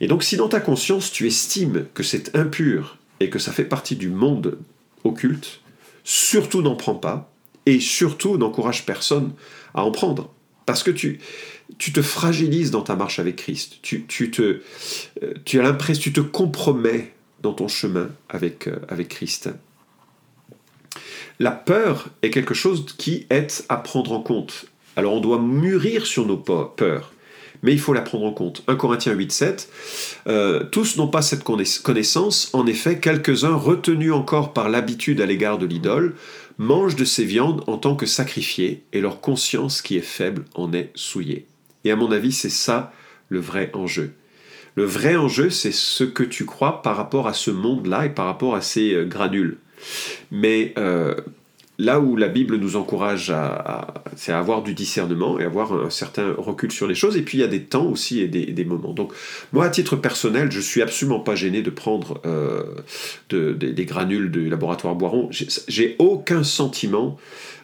Et 0.00 0.06
donc 0.06 0.22
si 0.22 0.36
dans 0.36 0.48
ta 0.48 0.60
conscience 0.60 1.12
tu 1.12 1.26
estimes 1.26 1.86
que 1.94 2.02
c'est 2.02 2.36
impur 2.36 2.98
et 3.20 3.30
que 3.30 3.38
ça 3.38 3.52
fait 3.52 3.64
partie 3.64 3.96
du 3.96 4.08
monde 4.08 4.58
occulte, 5.04 5.60
surtout 6.04 6.62
n'en 6.62 6.76
prends 6.76 6.94
pas 6.94 7.31
et 7.66 7.80
surtout 7.80 8.36
n'encourage 8.36 8.86
personne 8.86 9.32
à 9.74 9.84
en 9.84 9.90
prendre. 9.90 10.30
Parce 10.66 10.82
que 10.82 10.90
tu, 10.90 11.20
tu 11.78 11.92
te 11.92 12.02
fragilises 12.02 12.70
dans 12.70 12.82
ta 12.82 12.96
marche 12.96 13.18
avec 13.18 13.36
Christ. 13.36 13.78
Tu, 13.82 14.04
tu, 14.06 14.30
te, 14.30 14.60
euh, 15.22 15.34
tu 15.44 15.58
as 15.58 15.62
l'impression, 15.62 16.02
tu 16.02 16.12
te 16.12 16.20
compromets 16.20 17.12
dans 17.40 17.52
ton 17.52 17.68
chemin 17.68 18.10
avec, 18.28 18.68
euh, 18.68 18.78
avec 18.88 19.08
Christ. 19.08 19.50
La 21.38 21.50
peur 21.50 22.08
est 22.22 22.30
quelque 22.30 22.54
chose 22.54 22.86
qui 22.98 23.26
est 23.30 23.64
à 23.68 23.76
prendre 23.76 24.12
en 24.12 24.20
compte. 24.20 24.66
Alors 24.94 25.14
on 25.14 25.20
doit 25.20 25.40
mûrir 25.40 26.06
sur 26.06 26.26
nos 26.26 26.36
peurs 26.36 27.11
mais 27.62 27.72
il 27.72 27.80
faut 27.80 27.92
la 27.92 28.00
prendre 28.00 28.24
en 28.24 28.32
compte. 28.32 28.62
1 28.66 28.76
Corinthiens 28.76 29.12
8, 29.12 29.32
7. 29.32 29.68
Euh, 30.26 30.64
tous 30.64 30.96
n'ont 30.96 31.08
pas 31.08 31.22
cette 31.22 31.44
connaissance. 31.44 32.50
En 32.52 32.66
effet, 32.66 32.98
quelques-uns, 32.98 33.54
retenus 33.54 34.12
encore 34.12 34.52
par 34.52 34.68
l'habitude 34.68 35.20
à 35.20 35.26
l'égard 35.26 35.58
de 35.58 35.66
l'idole, 35.66 36.14
mangent 36.58 36.96
de 36.96 37.04
ces 37.04 37.24
viandes 37.24 37.62
en 37.66 37.78
tant 37.78 37.96
que 37.96 38.06
sacrifiées, 38.06 38.82
et 38.92 39.00
leur 39.00 39.20
conscience 39.20 39.82
qui 39.82 39.96
est 39.96 40.00
faible 40.00 40.44
en 40.54 40.72
est 40.72 40.90
souillée. 40.94 41.46
Et 41.84 41.90
à 41.90 41.96
mon 41.96 42.12
avis, 42.12 42.32
c'est 42.32 42.50
ça 42.50 42.92
le 43.28 43.40
vrai 43.40 43.70
enjeu. 43.74 44.12
Le 44.74 44.84
vrai 44.84 45.16
enjeu, 45.16 45.50
c'est 45.50 45.72
ce 45.72 46.04
que 46.04 46.22
tu 46.22 46.46
crois 46.46 46.82
par 46.82 46.96
rapport 46.96 47.26
à 47.26 47.34
ce 47.34 47.50
monde-là 47.50 48.06
et 48.06 48.10
par 48.10 48.26
rapport 48.26 48.54
à 48.54 48.62
ces 48.62 48.94
euh, 48.94 49.04
granules. 49.04 49.58
Mais 50.30 50.72
euh, 50.78 51.14
là 51.82 51.98
où 51.98 52.16
la 52.16 52.28
Bible 52.28 52.56
nous 52.56 52.76
encourage 52.76 53.30
à, 53.30 53.94
c'est 54.14 54.32
à 54.32 54.38
avoir 54.38 54.62
du 54.62 54.72
discernement 54.72 55.40
et 55.40 55.44
avoir 55.44 55.72
un 55.72 55.90
certain 55.90 56.32
recul 56.38 56.70
sur 56.70 56.86
les 56.86 56.94
choses. 56.94 57.16
Et 57.16 57.22
puis 57.22 57.38
il 57.38 57.40
y 57.40 57.44
a 57.44 57.48
des 57.48 57.64
temps 57.64 57.86
aussi 57.86 58.20
et 58.20 58.28
des, 58.28 58.64
moments. 58.64 58.92
Donc 58.92 59.12
moi, 59.52 59.64
à 59.64 59.68
titre 59.68 59.96
personnel, 59.96 60.52
je 60.52 60.60
suis 60.60 60.80
absolument 60.80 61.18
pas 61.18 61.34
gêné 61.34 61.60
de 61.60 61.70
prendre 61.70 62.20
euh, 62.24 62.62
des 63.30 63.84
granules 63.84 64.30
du 64.30 64.48
laboratoire 64.48 64.94
Boiron. 64.94 65.28
J'ai 65.30 65.96
aucun 65.98 66.44
sentiment. 66.44 67.18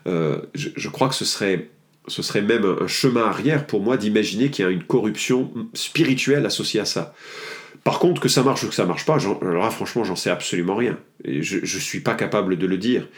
Euh, 0.08 0.38
je, 0.54 0.88
crois 0.88 1.08
que 1.08 1.14
ce 1.14 1.24
serait 1.24 1.68
ce 2.08 2.22
serait 2.22 2.42
même 2.42 2.64
un 2.80 2.86
chemin 2.86 3.24
arrière 3.24 3.66
pour 3.66 3.80
moi 3.80 3.96
d'imaginer 3.96 4.50
qu'il 4.50 4.64
y 4.64 4.68
a 4.68 4.70
une 4.70 4.84
corruption 4.84 5.52
spirituelle 5.74 6.46
associée 6.46 6.80
à 6.80 6.84
ça. 6.84 7.14
Par 7.84 8.00
contre, 8.00 8.20
que 8.20 8.28
ça 8.28 8.42
marche 8.42 8.64
ou 8.64 8.68
que 8.68 8.74
ça 8.74 8.84
marche 8.84 9.06
pas, 9.06 9.18
franchement, 9.70 10.04
j'en 10.04 10.16
sais 10.16 10.30
absolument 10.30 10.76
rien. 10.76 10.98
Je 11.24 11.60
ne 11.60 11.80
suis 11.80 12.00
pas 12.00 12.14
capable 12.14 12.58
de 12.58 12.66
le 12.66 12.76
dire. 12.76 13.08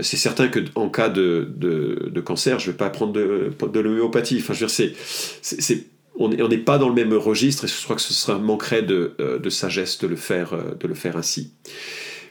C'est 0.00 0.16
certain 0.16 0.48
qu'en 0.48 0.88
cas 0.88 1.08
de, 1.08 2.22
cancer, 2.24 2.58
je 2.58 2.66
ne 2.66 2.72
vais 2.72 2.76
pas 2.76 2.90
prendre 2.90 3.12
de, 3.12 3.80
l'homéopathie. 3.80 4.38
Enfin, 4.40 4.52
je 4.52 4.64
veux 4.64 4.72
dire, 4.72 5.78
on 6.18 6.48
n'est 6.48 6.58
pas 6.58 6.78
dans 6.78 6.88
le 6.88 6.94
même 6.94 7.12
registre 7.12 7.66
et 7.66 7.68
je 7.68 7.84
crois 7.84 7.96
que 7.96 8.02
ce 8.02 8.14
serait 8.14 8.38
manquerait 8.38 8.82
de, 8.82 9.14
euh, 9.20 9.38
de 9.38 9.50
sagesse 9.50 9.98
de 9.98 10.06
le, 10.06 10.16
faire, 10.16 10.54
euh, 10.54 10.74
de 10.80 10.88
le 10.88 10.94
faire 10.94 11.16
ainsi. 11.16 11.52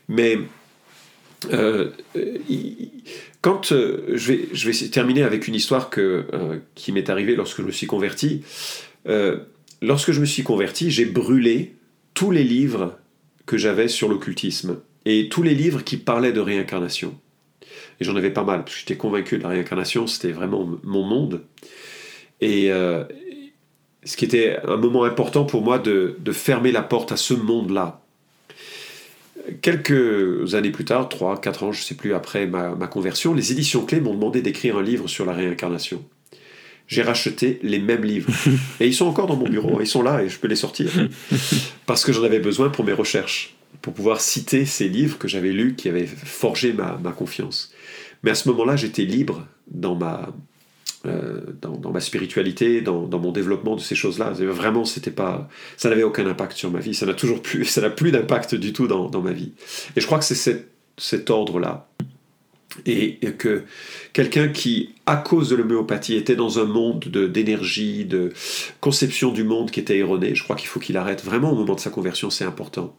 Mais 0.07 0.39
euh, 1.53 1.91
quand 3.45 3.67
je, 3.67 4.27
vais, 4.27 4.47
je 4.51 4.67
vais 4.67 4.87
terminer 4.89 5.21
avec 5.21 5.47
une 5.47 5.53
histoire 5.53 5.91
que, 5.91 6.25
qui 6.73 6.91
m'est 6.91 7.11
arrivée 7.11 7.35
lorsque 7.35 7.61
je 7.61 7.67
me 7.67 7.71
suis 7.71 7.85
converti. 7.85 8.41
lorsque 9.83 10.11
je 10.11 10.19
me 10.19 10.25
suis 10.25 10.41
converti, 10.41 10.89
j'ai 10.89 11.05
brûlé 11.05 11.75
tous 12.15 12.31
les 12.31 12.43
livres 12.43 12.97
que 13.45 13.55
j'avais 13.55 13.87
sur 13.87 14.09
l'occultisme 14.09 14.79
et 15.05 15.29
tous 15.29 15.43
les 15.43 15.53
livres 15.53 15.83
qui 15.83 15.97
parlaient 15.97 16.33
de 16.33 16.39
réincarnation. 16.39 17.15
Et 17.99 18.03
j'en 18.03 18.15
avais 18.15 18.31
pas 18.31 18.43
mal, 18.43 18.63
parce 18.63 18.73
que 18.73 18.79
j'étais 18.79 18.97
convaincu 18.97 19.37
de 19.37 19.43
la 19.43 19.49
réincarnation, 19.49 20.07
c'était 20.07 20.31
vraiment 20.31 20.67
mon 20.83 21.03
monde. 21.03 21.43
Et 22.41 22.71
euh, 22.71 23.03
ce 24.03 24.17
qui 24.17 24.25
était 24.25 24.57
un 24.65 24.77
moment 24.77 25.03
important 25.03 25.45
pour 25.45 25.61
moi 25.61 25.79
de, 25.79 26.17
fermer 26.31 26.71
la 26.71 26.81
porte 26.81 27.11
à 27.11 27.17
ce 27.17 27.33
monde-là. 27.33 28.01
Quelques 29.61 30.55
années 30.55 30.71
plus 30.71 30.85
tard, 30.85 31.07
3, 31.09 31.39
4 31.39 31.63
ans, 31.63 31.71
je 31.71 31.79
ne 31.79 31.83
sais 31.83 31.95
plus, 31.95 32.13
après 32.13 32.47
ma, 32.47 32.75
ma 32.75 32.87
conversion, 32.87 33.33
les 33.33 33.51
éditions 33.51 33.85
clés 33.85 34.01
m'ont 34.01 34.13
demandé 34.13 34.41
d'écrire 34.41 34.77
un 34.77 34.83
livre 34.83 35.07
sur 35.07 35.25
la 35.25 35.33
réincarnation 35.33 36.03
j'ai 36.87 37.01
racheté 37.01 37.59
les 37.63 37.79
mêmes 37.79 38.03
livres. 38.03 38.31
Et 38.79 38.87
ils 38.87 38.93
sont 38.93 39.05
encore 39.05 39.27
dans 39.27 39.35
mon 39.35 39.49
bureau, 39.49 39.81
ils 39.81 39.87
sont 39.87 40.01
là 40.01 40.23
et 40.23 40.29
je 40.29 40.37
peux 40.37 40.47
les 40.47 40.55
sortir. 40.55 40.91
Parce 41.85 42.03
que 42.03 42.13
j'en 42.13 42.23
avais 42.23 42.39
besoin 42.39 42.69
pour 42.69 42.85
mes 42.85 42.93
recherches, 42.93 43.55
pour 43.81 43.93
pouvoir 43.93 44.21
citer 44.21 44.65
ces 44.65 44.87
livres 44.87 45.17
que 45.17 45.27
j'avais 45.27 45.51
lus, 45.51 45.75
qui 45.75 45.89
avaient 45.89 46.05
forgé 46.05 46.73
ma, 46.73 46.97
confiance. 47.11 47.73
Mais 48.23 48.31
à 48.31 48.35
ce 48.35 48.49
moment-là, 48.49 48.75
j'étais 48.75 49.03
libre 49.03 49.47
dans 49.67 49.95
ma, 49.95 50.29
euh, 51.07 51.41
dans, 51.61 51.91
ma 51.91 51.99
spiritualité, 51.99 52.81
dans, 52.81 53.07
mon 53.07 53.31
développement 53.31 53.75
de 53.75 53.81
ces 53.81 53.95
choses-là. 53.95 54.31
Vraiment, 54.31 54.85
c'était 54.85 55.11
pas, 55.11 55.47
ça 55.77 55.89
n'avait 55.89 56.03
aucun 56.03 56.27
impact 56.27 56.53
sur 56.53 56.71
ma 56.71 56.79
vie. 56.79 56.93
Ça 56.93 57.05
n'a 57.05 57.13
toujours 57.13 57.41
plus, 57.41 57.65
ça 57.65 57.81
n'a 57.81 57.89
plus 57.89 58.11
d'impact 58.11 58.55
du 58.55 58.73
tout 58.73 58.87
dans, 58.87 59.21
ma 59.21 59.31
vie. 59.31 59.53
Et 59.95 60.01
je 60.01 60.05
crois 60.05 60.19
que 60.19 60.25
c'est 60.25 60.67
cet 60.97 61.29
ordre-là 61.29 61.87
et 62.85 63.17
que 63.37 63.63
quelqu'un 64.13 64.49
qui, 64.49 64.89
à 65.05 65.15
cause 65.17 65.49
de 65.49 65.55
l'homéopathie, 65.55 66.15
était 66.15 66.35
dans 66.35 66.59
un 66.59 66.65
monde 66.65 67.05
d'énergie, 67.05 68.05
de, 68.05 68.33
conception 68.81 69.31
du 69.31 69.43
monde 69.43 69.71
qui 69.71 69.79
était 69.79 69.97
erroné, 69.97 70.35
je 70.35 70.43
crois 70.43 70.55
qu'il 70.55 70.67
faut 70.67 70.79
qu'il 70.79 70.97
arrête 70.97 71.23
vraiment 71.23 71.51
au 71.51 71.55
moment 71.55 71.75
de 71.75 71.79
sa 71.79 71.89
conversion, 71.89 72.29
c'est 72.29 72.45
important. 72.45 72.95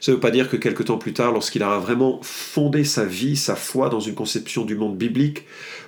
Ça 0.00 0.12
ne 0.12 0.16
veut 0.16 0.20
pas 0.20 0.30
dire 0.30 0.48
que 0.48 0.56
quelque 0.56 0.82
temps 0.82 0.98
plus 0.98 1.12
tard, 1.12 1.32
lorsqu'il 1.32 1.62
aura 1.62 1.78
vraiment 1.78 2.20
fondé 2.22 2.84
sa 2.84 3.04
vie, 3.04 3.36
sa 3.36 3.56
foi 3.56 3.88
dans 3.88 4.00
une 4.00 4.14
conception 4.14 4.64
du 4.64 4.76
monde 4.76 4.96
biblique, 4.96 5.44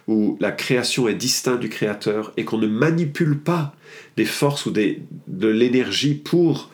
où 0.06 0.36
la 0.40 0.50
création 0.50 1.06
est 1.06 1.14
distincte 1.14 1.60
du 1.60 1.68
Créateur 1.68 2.32
et 2.36 2.44
qu'on 2.44 2.58
ne 2.58 2.66
manipule 2.66 3.38
pas 3.38 3.74
des 4.16 4.24
forces 4.24 4.66
ou 4.66 4.70
des, 4.70 5.02
de 5.26 5.48
l'énergie 5.48 6.14
pour 6.14 6.70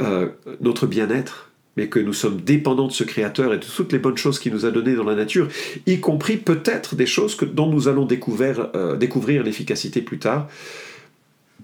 euh, 0.00 0.28
notre 0.60 0.86
bien-être, 0.86 1.50
mais 1.76 1.88
que 1.88 1.98
nous 1.98 2.12
sommes 2.12 2.40
dépendants 2.40 2.86
de 2.86 2.92
ce 2.92 3.04
Créateur 3.04 3.52
et 3.52 3.58
de 3.58 3.64
toutes 3.64 3.92
les 3.92 3.98
bonnes 3.98 4.16
choses 4.16 4.38
qu'il 4.38 4.52
nous 4.52 4.64
a 4.64 4.70
données 4.70 4.94
dans 4.94 5.04
la 5.04 5.14
nature, 5.14 5.48
y 5.86 6.00
compris 6.00 6.36
peut-être 6.36 6.94
des 6.94 7.06
choses 7.06 7.34
que, 7.34 7.44
dont 7.44 7.68
nous 7.68 7.88
allons 7.88 8.06
découvrir, 8.06 8.70
euh, 8.74 8.96
découvrir 8.96 9.42
l'efficacité 9.42 10.00
plus 10.02 10.18
tard. 10.18 10.48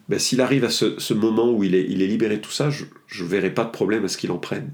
Ben, 0.08 0.18
S'il 0.18 0.40
arrive 0.40 0.64
à 0.64 0.70
ce, 0.70 1.14
moment 1.14 1.52
où 1.52 1.62
il 1.62 1.74
est, 1.74 1.86
il 1.88 2.02
est, 2.02 2.06
libéré 2.06 2.36
de 2.36 2.42
tout 2.42 2.50
ça, 2.50 2.70
je 2.70 2.84
ne 3.22 3.28
verrai 3.28 3.50
pas 3.50 3.64
de 3.64 3.70
problème 3.70 4.04
à 4.04 4.08
ce 4.08 4.16
qu'il 4.16 4.32
en 4.32 4.38
prenne. 4.38 4.70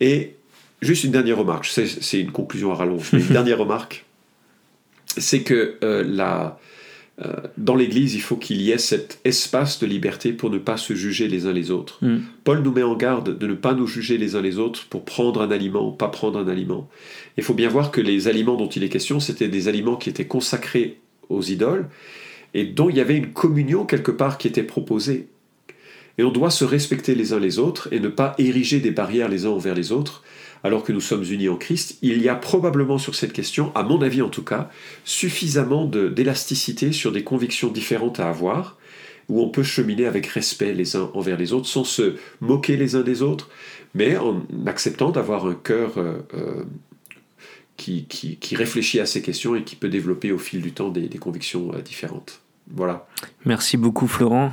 Et 0.00 0.34
juste 0.80 1.04
une 1.04 1.12
dernière 1.12 1.38
remarque, 1.38 1.66
c'est 1.66 2.20
une 2.20 2.32
conclusion 2.32 2.72
à 2.72 2.74
rallonge, 2.74 3.10
mais 3.12 3.20
une 3.20 3.28
dernière 3.32 3.58
remarque, 3.58 4.04
c'est 5.16 5.42
que 5.42 5.76
euh, 5.84 6.02
la, 6.06 6.58
dans 7.56 7.76
l'Église, 7.76 8.14
il 8.14 8.20
faut 8.20 8.36
qu'il 8.36 8.60
y 8.60 8.72
ait 8.72 8.78
cet 8.78 9.20
espace 9.24 9.78
de 9.78 9.86
liberté 9.86 10.32
pour 10.32 10.50
ne 10.50 10.58
pas 10.58 10.76
se 10.76 10.94
juger 10.94 11.28
les 11.28 11.46
uns 11.46 11.52
les 11.52 11.70
autres. 11.70 11.98
Mm. 12.04 12.18
Paul 12.42 12.62
nous 12.62 12.72
met 12.72 12.82
en 12.82 12.96
garde 12.96 13.38
de 13.38 13.46
ne 13.46 13.54
pas 13.54 13.72
nous 13.72 13.86
juger 13.86 14.18
les 14.18 14.34
uns 14.34 14.42
les 14.42 14.58
autres 14.58 14.86
pour 14.88 15.04
prendre 15.04 15.40
un 15.40 15.50
aliment 15.52 15.88
ou 15.88 15.92
pas 15.92 16.08
prendre 16.08 16.40
un 16.40 16.48
aliment. 16.48 16.88
Il 17.36 17.44
faut 17.44 17.54
bien 17.54 17.68
voir 17.68 17.92
que 17.92 18.00
les 18.00 18.26
aliments 18.26 18.56
dont 18.56 18.68
il 18.68 18.82
est 18.82 18.88
question, 18.88 19.20
c'était 19.20 19.48
des 19.48 19.68
aliments 19.68 19.96
qui 19.96 20.10
étaient 20.10 20.26
consacrés 20.26 20.98
aux 21.28 21.42
idoles 21.42 21.88
et 22.52 22.64
dont 22.64 22.90
il 22.90 22.96
y 22.96 23.00
avait 23.00 23.16
une 23.16 23.32
communion 23.32 23.84
quelque 23.84 24.10
part 24.10 24.36
qui 24.36 24.48
était 24.48 24.64
proposée. 24.64 25.28
Et 26.18 26.24
on 26.24 26.30
doit 26.30 26.50
se 26.50 26.64
respecter 26.64 27.14
les 27.14 27.32
uns 27.32 27.40
les 27.40 27.58
autres 27.58 27.88
et 27.92 28.00
ne 28.00 28.08
pas 28.08 28.34
ériger 28.38 28.80
des 28.80 28.92
barrières 28.92 29.28
les 29.28 29.46
uns 29.46 29.50
envers 29.50 29.74
les 29.74 29.92
autres, 29.92 30.22
alors 30.64 30.82
que 30.82 30.92
nous 30.92 31.00
sommes 31.00 31.24
unis 31.30 31.50
en 31.50 31.56
Christ, 31.56 31.98
il 32.00 32.22
y 32.22 32.28
a 32.30 32.34
probablement 32.34 32.96
sur 32.96 33.14
cette 33.14 33.34
question, 33.34 33.70
à 33.74 33.82
mon 33.82 34.00
avis 34.00 34.22
en 34.22 34.30
tout 34.30 34.42
cas, 34.42 34.70
suffisamment 35.04 35.84
d'élasticité 35.84 36.90
sur 36.90 37.12
des 37.12 37.22
convictions 37.22 37.68
différentes 37.68 38.18
à 38.18 38.30
avoir, 38.30 38.78
où 39.28 39.42
on 39.42 39.50
peut 39.50 39.62
cheminer 39.62 40.06
avec 40.06 40.26
respect 40.26 40.72
les 40.72 40.96
uns 40.96 41.10
envers 41.12 41.36
les 41.36 41.52
autres, 41.52 41.68
sans 41.68 41.84
se 41.84 42.16
moquer 42.40 42.78
les 42.78 42.96
uns 42.96 43.02
des 43.02 43.20
autres, 43.20 43.50
mais 43.94 44.16
en 44.16 44.42
acceptant 44.66 45.10
d'avoir 45.10 45.46
un 45.46 45.54
cœur 45.54 45.98
euh, 45.98 46.20
euh, 46.32 46.64
qui, 47.76 48.38
réfléchit 48.56 49.00
à 49.00 49.06
ces 49.06 49.20
questions 49.20 49.54
et 49.54 49.64
qui 49.64 49.76
peut 49.76 49.90
développer 49.90 50.32
au 50.32 50.38
fil 50.38 50.62
du 50.62 50.72
temps 50.72 50.88
des, 50.88 51.08
convictions 51.18 51.72
euh, 51.74 51.82
différentes. 51.82 52.40
Voilà. 52.74 53.06
Merci 53.44 53.76
beaucoup 53.76 54.06
Florent. 54.06 54.50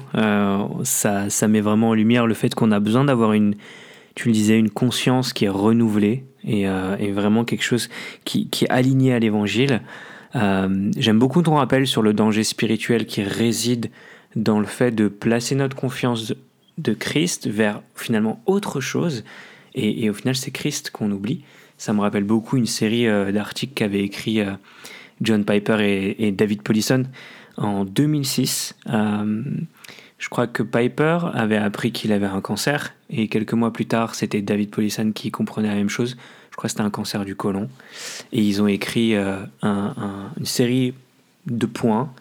ça, 0.83 1.29
ça 1.29 1.47
met 1.47 1.61
vraiment 1.61 1.89
en 1.89 1.93
lumière 1.93 2.27
le 2.27 2.33
fait 2.33 2.53
qu'on 2.53 2.71
a 2.71 2.81
besoin 2.81 3.05
d'avoir 3.05 3.31
une, 3.31 3.55
tu 4.15 4.27
le 4.27 4.33
disais, 4.33 4.57
une 4.57 4.69
conscience 4.69 5.33
qui 5.33 5.45
est 5.45 5.49
renouvelée 5.49 6.25
et, 6.43 6.67
euh, 6.67 6.95
vraiment 7.13 7.45
quelque 7.45 7.63
chose 7.63 7.89
qui, 8.25 8.49
est 8.61 8.69
aligné 8.69 9.13
à 9.13 9.19
l'évangile. 9.19 9.81
Euh, 10.35 10.91
j'aime 10.97 11.19
beaucoup 11.19 11.41
ton 11.41 11.55
rappel 11.55 11.87
sur 11.87 12.01
le 12.01 12.13
danger 12.13 12.43
spirituel 12.43 13.05
qui 13.05 13.23
réside 13.23 13.89
dans 14.35 14.59
le 14.59 14.65
fait 14.65 14.91
de 14.91 15.07
placer 15.07 15.55
notre 15.55 15.75
confiance 15.75 16.33
de 16.77 16.93
Christ 16.93 17.47
vers 17.47 17.81
finalement 17.95 18.41
autre 18.45 18.79
chose. 18.79 19.23
Et, 19.75 20.09
au 20.09 20.13
final, 20.13 20.35
c'est 20.35 20.51
Christ 20.51 20.89
qu'on 20.91 21.11
oublie. 21.11 21.43
Ça 21.77 21.93
me 21.93 22.01
rappelle 22.01 22.23
beaucoup 22.23 22.57
une 22.57 22.65
série 22.65 23.07
euh, 23.07 23.31
d'articles 23.31 23.73
qu'avaient 23.73 24.03
écrit 24.03 24.41
John 25.21 25.45
Piper 25.45 26.15
et, 26.17 26.31
David 26.31 26.61
Polisson 26.61 27.05
en 27.57 27.85
2006. 27.85 28.75
Je 30.21 30.29
crois 30.29 30.45
que 30.45 30.61
Piper 30.61 31.17
avait 31.33 31.57
appris 31.57 31.91
qu'il 31.91 32.13
avait 32.13 32.27
un 32.27 32.41
cancer 32.41 32.93
et 33.09 33.27
quelques 33.27 33.53
mois 33.53 33.73
plus 33.73 33.87
tard, 33.87 34.13
c'était 34.13 34.43
David 34.43 34.69
Polisson 34.69 35.11
qui 35.13 35.31
comprenait 35.31 35.67
la 35.67 35.73
même 35.73 35.89
chose. 35.89 36.15
Je 36.51 36.55
crois 36.55 36.67
que 36.67 36.71
c'était 36.71 36.83
un 36.83 36.91
cancer 36.91 37.25
du 37.25 37.35
côlon. 37.35 37.69
Et 38.31 38.43
ils 38.43 38.61
ont 38.61 38.67
écrit 38.67 39.15
euh, 39.15 39.43
une 39.63 40.45
série 40.45 40.93
de 41.47 41.65
points 41.65 42.13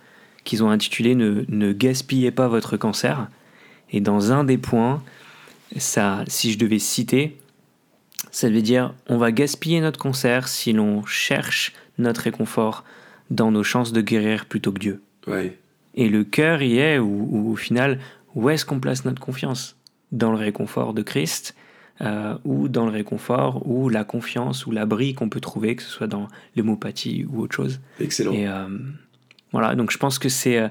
qu'ils 0.44 0.64
ont 0.64 0.70
intitulés 0.70 1.14
ne, 1.14 1.44
ne, 1.48 1.72
gaspillez 1.74 2.30
pas 2.30 2.48
votre 2.48 2.78
cancer. 2.78 3.28
Et 3.92 4.00
dans 4.00 4.32
un 4.32 4.44
des 4.44 4.56
points, 4.56 5.02
ça, 5.76 6.24
si 6.26 6.52
je 6.52 6.58
devais 6.58 6.78
citer, 6.78 7.36
ça 8.30 8.48
veut 8.48 8.62
dire 8.62 8.94
on 9.08 9.18
va 9.18 9.30
gaspiller 9.30 9.82
notre 9.82 9.98
cancer 9.98 10.48
si 10.48 10.72
l'on 10.72 11.04
cherche 11.04 11.74
notre 11.98 12.22
réconfort 12.22 12.82
dans 13.28 13.50
nos 13.50 13.62
chances 13.62 13.92
de 13.92 14.00
guérir 14.00 14.46
plutôt 14.46 14.72
que 14.72 14.78
Dieu. 14.78 15.02
Ouais. 15.26 15.58
Et 15.94 16.08
le 16.08 16.24
cœur 16.24 16.62
y 16.62 16.78
est, 16.78 16.98
ou 16.98 17.50
au 17.50 17.56
final, 17.56 17.98
où 18.34 18.48
est-ce 18.50 18.64
qu'on 18.64 18.80
place 18.80 19.04
notre 19.04 19.20
confiance? 19.20 19.76
Dans 20.12 20.30
le 20.30 20.38
réconfort 20.38 20.94
de 20.94 21.02
Christ 21.02 21.54
euh, 22.02 22.34
ou 22.44 22.68
dans 22.68 22.86
le 22.86 22.92
réconfort 22.92 23.66
ou 23.66 23.90
la 23.90 24.04
confiance 24.04 24.64
ou 24.64 24.70
l'abri 24.70 25.12
qu'on 25.12 25.28
peut 25.28 25.40
trouver, 25.40 25.76
que 25.76 25.82
ce 25.82 25.90
soit 25.90 26.06
dans 26.06 26.28
l'hémopathie 26.56 27.26
ou 27.30 27.42
autre 27.42 27.54
chose. 27.54 27.78
Excellent. 28.00 28.32
Et 28.32 28.48
euh, 28.48 28.68
voilà, 29.52 29.74
donc 29.74 29.90
je 29.90 29.98
pense 29.98 30.18
que 30.18 30.30
c'est 30.30 30.56
euh, 30.56 30.68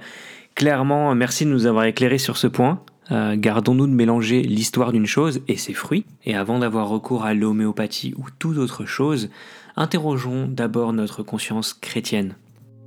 clairement, 0.56 1.14
merci 1.14 1.46
de 1.46 1.52
nous 1.52 1.68
avoir 1.68 1.86
éclairé 1.86 2.18
sur 2.18 2.38
ce 2.38 2.48
point. 2.48 2.82
Gardons-nous 3.12 3.88
de 3.88 3.92
mélanger 3.92 4.44
l'histoire 4.44 4.92
d'une 4.92 5.08
chose 5.08 5.42
et 5.48 5.58
ses 5.58 5.74
fruits. 5.74 6.06
Et 6.26 6.36
avant 6.36 6.60
d'avoir 6.60 6.90
recours 6.90 7.26
à 7.26 7.34
l'homéopathie 7.34 8.14
ou 8.18 8.26
toute 8.38 8.60
autre 8.60 8.86
chose, 8.86 9.32
interrogeons 9.76 10.48
d'abord 10.48 10.94
notre 10.94 11.24
conscience 11.24 11.74
chrétienne. 11.74 12.36